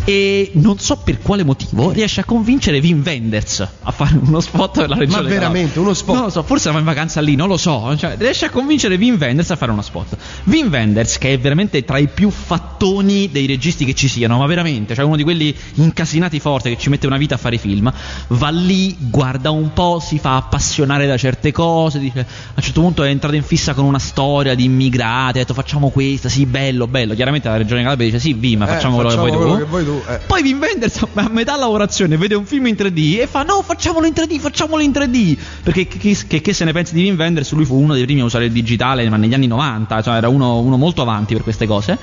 e 0.08 0.52
non 0.54 0.78
so 0.78 0.98
per 0.98 1.20
quale 1.20 1.42
motivo 1.42 1.90
riesce 1.90 2.20
a 2.20 2.24
convincere 2.24 2.78
Wim 2.78 3.02
Wenders 3.04 3.68
a 3.82 3.90
fare 3.90 4.16
uno 4.22 4.38
spot 4.38 4.78
per 4.78 4.88
la 4.88 4.94
regione. 4.94 5.22
Ma 5.22 5.28
veramente 5.28 5.80
uno 5.80 5.92
spot? 5.94 6.14
Non 6.14 6.24
lo 6.26 6.30
so, 6.30 6.44
forse 6.44 6.70
va 6.70 6.78
in 6.78 6.84
vacanza 6.84 7.20
lì, 7.20 7.34
non 7.34 7.48
lo 7.48 7.56
so. 7.56 7.92
Cioè, 7.96 8.14
riesce 8.16 8.44
a 8.44 8.50
convincere 8.50 8.94
Wim 8.94 9.16
Wenders 9.18 9.50
a 9.50 9.56
fare 9.56 9.72
uno 9.72 9.82
spot. 9.82 10.16
Wim 10.44 10.68
Wenders, 10.68 11.18
che 11.18 11.25
è 11.32 11.38
veramente 11.38 11.84
tra 11.84 11.98
i 11.98 12.08
più 12.08 12.30
fattoni 12.30 13.30
dei 13.30 13.46
registi 13.46 13.84
che 13.84 13.94
ci 13.94 14.08
siano, 14.08 14.38
ma 14.38 14.46
veramente, 14.46 14.94
cioè 14.94 15.04
uno 15.04 15.16
di 15.16 15.22
quelli 15.22 15.54
incasinati 15.74 16.40
forte 16.40 16.70
che 16.70 16.78
ci 16.78 16.88
mette 16.88 17.06
una 17.06 17.16
vita 17.16 17.34
a 17.34 17.38
fare 17.38 17.58
film, 17.58 17.92
va 18.28 18.48
lì, 18.50 18.96
guarda 18.98 19.50
un 19.50 19.72
po', 19.72 20.00
si 20.00 20.18
fa 20.18 20.36
appassionare 20.36 21.06
da 21.06 21.16
certe 21.16 21.52
cose, 21.52 21.98
dice, 21.98 22.20
a 22.20 22.52
un 22.56 22.62
certo 22.62 22.80
punto 22.80 23.02
è 23.02 23.08
entrato 23.08 23.34
in 23.34 23.42
fissa 23.42 23.74
con 23.74 23.84
una 23.84 23.98
storia 23.98 24.54
di 24.54 24.64
immigrati, 24.64 25.38
ha 25.38 25.42
detto 25.42 25.54
facciamo 25.54 25.90
questa, 25.90 26.28
sì, 26.28 26.46
bello, 26.46 26.86
bello. 26.86 27.14
Chiaramente 27.14 27.48
la 27.48 27.56
regione 27.56 27.82
Calabria 27.82 28.06
dice 28.06 28.20
sì, 28.20 28.36
Wim, 28.38 28.62
eh, 28.62 28.66
facciamo, 28.66 28.96
quello, 28.96 29.10
che, 29.10 29.16
vuoi 29.16 29.30
tu. 29.30 29.66
vuoi 29.66 29.84
tu. 29.84 30.02
Eh. 30.08 30.20
Poi 30.26 30.42
Wim 30.42 30.58
Wenders 30.58 31.04
a 31.14 31.28
metà 31.30 31.56
lavorazione 31.56 32.16
vede 32.16 32.34
un 32.34 32.44
film 32.44 32.66
in 32.66 32.74
3D 32.74 33.20
e 33.20 33.26
fa 33.26 33.42
no 33.42 33.62
facciamolo 33.62 34.06
in 34.06 34.12
3D, 34.14 34.38
facciamolo 34.38 34.82
in 34.82 34.90
3D 34.90 35.36
perché 35.62 35.86
che, 35.86 36.16
che, 36.26 36.40
che 36.40 36.52
se 36.52 36.64
ne 36.64 36.72
pensi 36.72 36.94
di 36.94 37.02
Wim 37.02 37.16
Wenders 37.16 37.52
lui 37.52 37.64
fu 37.64 37.76
uno 37.76 37.94
dei 37.94 38.04
primi 38.04 38.20
a 38.20 38.24
usare 38.24 38.46
il 38.46 38.52
digitale 38.52 39.08
ma 39.08 39.16
negli 39.16 39.34
anni 39.34 39.46
90 39.46 40.02
cioè 40.02 40.14
era 40.16 40.28
uno, 40.28 40.58
uno 40.60 40.76
molto 40.76 41.02
avanti 41.02 41.15
per 41.24 41.42
queste 41.42 41.66
cose. 41.66 41.98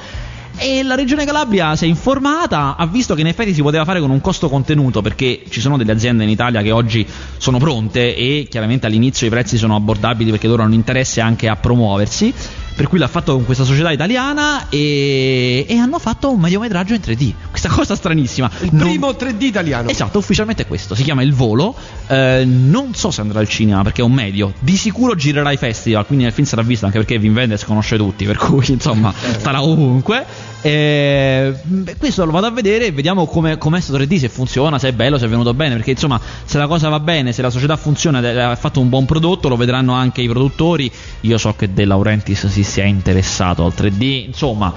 E 0.55 0.83
la 0.83 0.93
regione 0.95 1.25
Calabria 1.25 1.75
si 1.75 1.85
è 1.85 1.87
informata, 1.87 2.75
ha 2.77 2.85
visto 2.85 3.15
che 3.15 3.21
in 3.21 3.27
effetti 3.27 3.53
si 3.55 3.61
poteva 3.63 3.85
fare 3.85 3.99
con 3.99 4.11
un 4.11 4.21
costo 4.21 4.49
contenuto 4.49 5.01
perché 5.01 5.43
ci 5.49 5.59
sono 5.59 5.77
delle 5.77 5.91
aziende 5.91 6.23
in 6.23 6.29
Italia 6.29 6.61
che 6.61 6.71
oggi 6.71 7.05
sono 7.37 7.57
pronte 7.57 8.15
e 8.15 8.45
chiaramente 8.49 8.85
all'inizio 8.85 9.25
i 9.25 9.31
prezzi 9.31 9.57
sono 9.57 9.75
abbordabili 9.75 10.29
perché 10.29 10.47
loro 10.47 10.61
hanno 10.61 10.75
interesse 10.75 11.21
anche 11.21 11.47
a 11.47 11.55
promuoversi 11.55 12.31
per 12.75 12.87
cui 12.87 12.97
l'ha 12.97 13.07
fatto 13.07 13.33
con 13.33 13.45
questa 13.45 13.63
società 13.63 13.91
italiana 13.91 14.69
e, 14.69 15.65
e 15.67 15.77
hanno 15.77 15.99
fatto 15.99 16.31
un 16.31 16.39
mediometraggio 16.39 16.93
in 16.93 17.01
3D. 17.03 17.33
Questa 17.49 17.69
cosa 17.73 17.95
stranissima. 17.95 18.49
Il 18.61 18.69
non... 18.71 18.87
primo 18.87 19.09
3D 19.11 19.41
italiano. 19.43 19.89
Esatto, 19.89 20.17
ufficialmente 20.17 20.63
è 20.63 20.67
questo. 20.67 20.95
Si 20.95 21.03
chiama 21.03 21.21
Il 21.21 21.33
Volo. 21.33 21.75
Eh, 22.07 22.43
non 22.45 22.93
so 22.93 23.11
se 23.11 23.21
andrà 23.21 23.39
al 23.39 23.47
cinema 23.47 23.83
perché 23.83 24.01
è 24.01 24.03
un 24.03 24.13
medio. 24.13 24.53
Di 24.59 24.75
sicuro 24.75 25.15
girerà 25.15 25.49
ai 25.49 25.57
festival, 25.57 26.05
quindi 26.05 26.23
nel 26.25 26.33
film 26.33 26.47
sarà 26.47 26.61
visto 26.61 26.85
anche 26.85 26.97
perché 26.97 27.17
Vin 27.19 27.33
Wenders 27.33 27.63
conosce 27.65 27.97
tutti, 27.97 28.25
per 28.25 28.37
cui 28.37 28.65
insomma 28.69 29.13
eh. 29.21 29.39
starà 29.39 29.61
ovunque. 29.61 30.25
Eh, 30.61 31.53
questo 31.97 32.23
lo 32.23 32.31
vado 32.31 32.47
a 32.47 32.51
vedere 32.51 32.85
e 32.85 32.91
vediamo 32.91 33.25
come 33.25 33.51
è 33.51 33.57
questo 33.57 33.97
3D, 33.97 34.17
se 34.17 34.29
funziona, 34.29 34.79
se 34.79 34.89
è 34.89 34.93
bello, 34.93 35.17
se 35.17 35.25
è 35.25 35.29
venuto 35.29 35.53
bene. 35.53 35.75
Perché 35.75 35.91
insomma, 35.91 36.19
se 36.45 36.57
la 36.57 36.67
cosa 36.67 36.89
va 36.89 36.99
bene, 36.99 37.33
se 37.33 37.41
la 37.41 37.49
società 37.49 37.75
funziona, 37.75 38.49
ha 38.49 38.55
fatto 38.55 38.79
un 38.79 38.89
buon 38.89 39.05
prodotto, 39.05 39.49
lo 39.49 39.57
vedranno 39.57 39.93
anche 39.93 40.21
i 40.21 40.27
produttori. 40.27 40.91
Io 41.21 41.37
so 41.37 41.53
che 41.55 41.71
De 41.73 41.85
Laurentiis 41.85 42.47
si 42.47 42.62
sia 42.63 42.85
interessato 42.85 43.65
al 43.65 43.73
3D, 43.75 44.25
insomma 44.25 44.73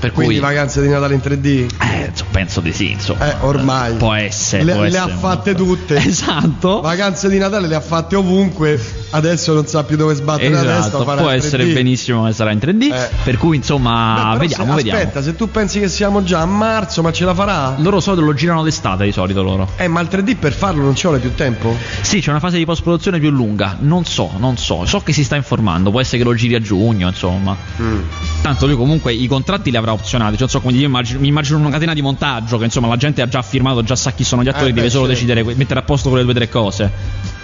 per 0.00 0.12
Quindi 0.12 0.38
cui, 0.38 0.42
vacanze 0.42 0.80
di 0.80 0.88
Natale 0.88 1.12
in 1.14 1.20
3D? 1.22 1.68
Eh, 1.78 2.10
penso 2.30 2.60
di 2.60 2.72
sì, 2.72 2.92
insomma. 2.92 3.32
Eh, 3.32 3.44
ormai. 3.44 3.96
Può 3.96 4.14
essere. 4.14 4.64
Le, 4.64 4.72
può 4.72 4.80
le 4.80 4.88
essere 4.88 5.12
ha 5.12 5.16
fatte 5.16 5.52
molto. 5.52 5.74
tutte. 5.74 5.96
Esatto. 6.10 6.80
Vacanze 6.80 7.28
di 7.28 7.36
Natale 7.36 7.68
le 7.68 7.74
ha 7.74 7.80
fatte 7.80 8.16
ovunque. 8.16 8.80
Adesso 9.10 9.54
non 9.54 9.66
sa 9.66 9.82
più 9.82 9.96
dove 9.96 10.14
sbattere 10.14 10.50
esatto, 10.50 10.66
la 10.66 10.74
testa. 10.76 10.98
Può 11.16 11.28
essere 11.30 11.64
3D. 11.64 11.72
benissimo 11.72 12.24
che 12.26 12.32
sarà 12.32 12.52
in 12.52 12.58
3D. 12.58 12.92
Eh. 12.92 13.08
Per 13.24 13.38
cui, 13.38 13.56
insomma, 13.56 14.32
Beh, 14.32 14.38
vediamo, 14.38 14.70
se, 14.70 14.76
vediamo. 14.76 14.98
Aspetta, 14.98 15.22
se 15.22 15.34
tu 15.34 15.50
pensi 15.50 15.80
che 15.80 15.88
siamo 15.88 16.22
già 16.22 16.40
a 16.40 16.46
marzo, 16.46 17.02
ma 17.02 17.10
ce 17.10 17.24
la 17.24 17.34
farà? 17.34 17.74
Loro 17.78 17.98
solito 18.00 18.24
lo 18.24 18.34
girano 18.34 18.62
d'estate 18.62 19.04
di 19.04 19.12
solito 19.12 19.42
loro. 19.42 19.68
Eh, 19.76 19.88
ma 19.88 20.00
il 20.00 20.08
3D 20.10 20.36
per 20.36 20.52
farlo 20.52 20.84
non 20.84 20.94
ci 20.94 21.06
vuole 21.06 21.18
più 21.18 21.34
tempo? 21.34 21.76
Sì, 22.02 22.20
c'è 22.20 22.30
una 22.30 22.38
fase 22.38 22.58
di 22.58 22.64
post-produzione 22.64 23.18
più 23.18 23.30
lunga. 23.30 23.76
Non 23.80 24.04
so, 24.04 24.30
non 24.38 24.56
so. 24.56 24.84
So 24.86 25.00
che 25.00 25.12
si 25.12 25.24
sta 25.24 25.34
informando. 25.36 25.90
Può 25.90 26.00
essere 26.00 26.18
che 26.18 26.24
lo 26.24 26.34
giri 26.34 26.54
a 26.54 26.60
giugno, 26.60 27.08
insomma. 27.08 27.56
Mm. 27.80 28.00
Tanto 28.42 28.66
lui 28.66 28.76
comunque 28.76 29.12
i 29.12 29.26
contratti 29.26 29.70
li 29.70 29.76
avrà 29.76 29.92
opzionati. 29.92 30.32
Cioè, 30.32 30.40
non 30.40 30.48
so 30.48 30.60
come 30.60 30.72
dire, 30.72 30.86
immagino, 30.86 31.20
mi 31.20 31.28
immagino 31.28 31.58
una 31.58 31.70
catena 31.70 31.94
di 31.94 32.02
montaggio 32.02 32.58
che 32.58 32.64
insomma 32.64 32.86
la 32.86 32.96
gente 32.96 33.22
ha 33.22 33.28
già 33.28 33.42
firmato, 33.42 33.82
già 33.82 33.96
sa 33.96 34.12
chi 34.12 34.22
sono 34.22 34.42
gli 34.42 34.48
attori, 34.48 34.70
eh, 34.70 34.72
deve 34.72 34.86
beh, 34.86 34.92
solo 34.92 35.04
sì. 35.06 35.12
decidere, 35.12 35.42
mettere 35.42 35.80
a 35.80 35.82
posto 35.82 36.08
quelle 36.10 36.22
due 36.24 36.32
o 36.32 36.36
tre 36.36 36.48
cose. 36.48 37.38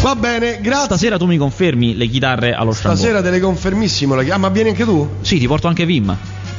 Va 0.00 0.16
bene, 0.16 0.60
grazie. 0.60 0.84
Stasera 0.86 1.18
tu 1.18 1.26
mi 1.26 1.36
confermi 1.36 1.94
le 1.94 2.06
chitarre 2.06 2.54
allo 2.54 2.72
Stasera 2.72 2.96
Stasera 2.96 3.22
te 3.22 3.30
le 3.30 3.40
confermissimo. 3.40 4.14
Ah, 4.14 4.38
ma 4.38 4.48
vieni 4.48 4.70
anche 4.70 4.84
tu? 4.84 5.06
Sì, 5.20 5.38
ti 5.38 5.46
porto 5.46 5.68
anche 5.68 5.84
Vim. 5.84 6.16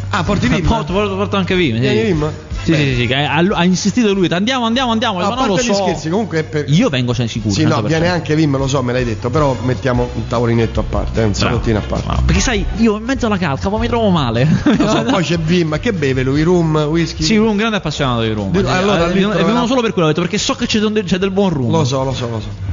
Ah, 0.09 0.23
porti 0.23 0.47
Vim? 0.47 0.61
Porto, 0.67 0.93
porto, 0.93 1.15
porto 1.15 1.37
anche 1.37 1.55
Vim. 1.55 1.79
Vieni 1.79 1.99
sì. 1.99 2.05
Vim? 2.05 2.31
Sì, 2.63 2.75
sì, 2.75 2.95
sì, 2.95 3.07
sì, 3.07 3.13
ha, 3.13 3.37
ha, 3.37 3.63
insistito 3.63 4.13
lui, 4.13 4.27
andiamo, 4.27 4.65
andiamo, 4.65 4.91
andiamo. 4.91 5.19
No, 5.19 5.29
ma 5.29 5.35
non 5.35 5.47
lo 5.47 5.57
so. 5.57 5.73
scherzi, 5.73 6.09
comunque 6.09 6.43
per... 6.43 6.65
Io 6.69 6.89
vengo 6.89 7.11
cioè, 7.11 7.25
sicuro. 7.25 7.55
Sì, 7.55 7.63
no, 7.63 7.81
viene 7.81 8.07
anche 8.07 8.35
Vim, 8.35 8.55
lo 8.55 8.67
so, 8.67 8.83
me 8.83 8.93
l'hai 8.93 9.03
detto, 9.03 9.31
però 9.31 9.57
mettiamo 9.63 10.07
un 10.13 10.27
tavolinetto 10.27 10.81
a 10.81 10.83
parte, 10.83 11.21
eh, 11.21 11.23
un 11.23 11.33
salottino 11.33 11.79
a 11.79 11.81
parte. 11.81 12.05
Bravo. 12.05 12.21
Perché 12.23 12.41
sai, 12.41 12.63
io 12.77 12.97
in 12.97 13.03
mezzo 13.03 13.25
alla 13.25 13.39
calca, 13.39 13.67
poi 13.67 13.79
mi 13.79 13.87
trovo 13.87 14.09
male. 14.09 14.47
Lo 14.77 14.87
so, 14.87 15.01
poi 15.09 15.23
c'è 15.23 15.39
Vim, 15.39 15.79
che 15.79 15.91
beve 15.91 16.21
lui? 16.21 16.43
Rum, 16.43 16.75
whisky? 16.89 17.23
Sì, 17.23 17.37
un 17.37 17.57
grande 17.57 17.77
appassionato 17.77 18.21
di 18.21 18.31
rum. 18.31 18.51
Di, 18.51 18.59
allora, 18.59 19.09
eh, 19.09 19.13
lì 19.13 19.23
è 19.23 19.43
venuto 19.43 19.65
solo 19.65 19.81
per 19.81 19.93
quello, 19.93 20.09
ho 20.09 20.11
detto, 20.11 20.21
perché 20.21 20.37
so 20.37 20.53
che 20.53 20.67
c'è 20.67 20.79
del 21.17 21.31
buon 21.31 21.49
rum. 21.49 21.71
Lo 21.71 21.83
so, 21.83 22.03
lo 22.03 22.13
so, 22.13 22.29
lo 22.29 22.39
so. 22.39 22.70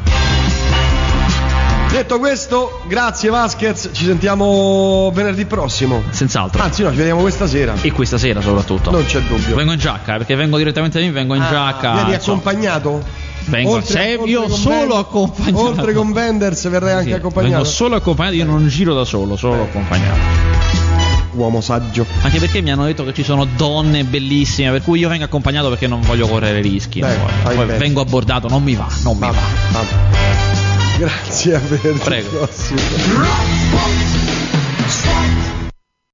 Detto 1.90 2.18
questo, 2.18 2.82
grazie 2.86 3.30
Vasquez, 3.30 3.90
ci 3.92 4.04
sentiamo 4.04 5.10
venerdì 5.12 5.46
prossimo. 5.46 6.02
Senz'altro. 6.10 6.62
Anzi, 6.62 6.82
no, 6.82 6.90
ci 6.90 6.96
vediamo 6.96 7.22
questa 7.22 7.46
sera. 7.46 7.74
E 7.80 7.90
questa 7.92 8.18
sera 8.18 8.40
soprattutto. 8.42 8.90
Non 8.90 9.04
c'è 9.06 9.20
dubbio. 9.20 9.56
Vengo 9.56 9.72
in 9.72 9.78
giacca, 9.78 10.18
perché 10.18 10.34
vengo 10.34 10.58
direttamente 10.58 11.00
da 11.00 11.06
me, 11.06 11.12
vengo 11.12 11.34
in 11.34 11.42
ah, 11.42 11.48
giacca. 11.50 11.92
Vieni 11.94 12.14
accompagnato? 12.14 13.02
Vengo 13.46 13.70
oltre, 13.70 13.90
se 13.90 14.14
oltre 14.16 14.30
io 14.30 14.48
solo 14.48 14.86
ben, 14.86 14.98
accompagnato. 14.98 15.58
Oltre 15.60 15.92
con 15.94 16.10
Wenders 16.10 16.68
verrei 16.68 16.92
anche 16.92 17.08
sì, 17.08 17.12
accompagnato. 17.14 17.52
Vengo 17.52 17.68
solo 17.68 17.96
accompagnato, 17.96 18.36
io 18.36 18.44
non 18.44 18.68
giro 18.68 18.94
da 18.94 19.04
solo, 19.04 19.36
solo 19.36 19.62
accompagnato. 19.62 20.18
Uomo 21.32 21.60
saggio. 21.62 22.04
Anche 22.20 22.38
perché 22.38 22.60
mi 22.60 22.70
hanno 22.70 22.84
detto 22.84 23.04
che 23.04 23.14
ci 23.14 23.24
sono 23.24 23.46
donne 23.46 24.04
bellissime, 24.04 24.70
per 24.70 24.82
cui 24.82 24.98
io 24.98 25.08
vengo 25.08 25.24
accompagnato 25.24 25.70
perché 25.70 25.86
non 25.86 26.02
voglio 26.02 26.26
correre 26.26 26.60
rischi. 26.60 27.00
Beh, 27.00 27.16
Poi 27.42 27.66
vengo 27.78 28.02
abbordato, 28.02 28.48
non 28.48 28.62
mi 28.62 28.74
va, 28.74 28.88
non 29.02 29.18
vabbè, 29.18 29.32
mi 29.32 29.38
va. 29.38 29.78
Vabbè. 29.78 30.37
Grazie 30.98 31.56
a 31.56 31.60
Prego. 32.04 32.28
prossimo. 32.30 32.80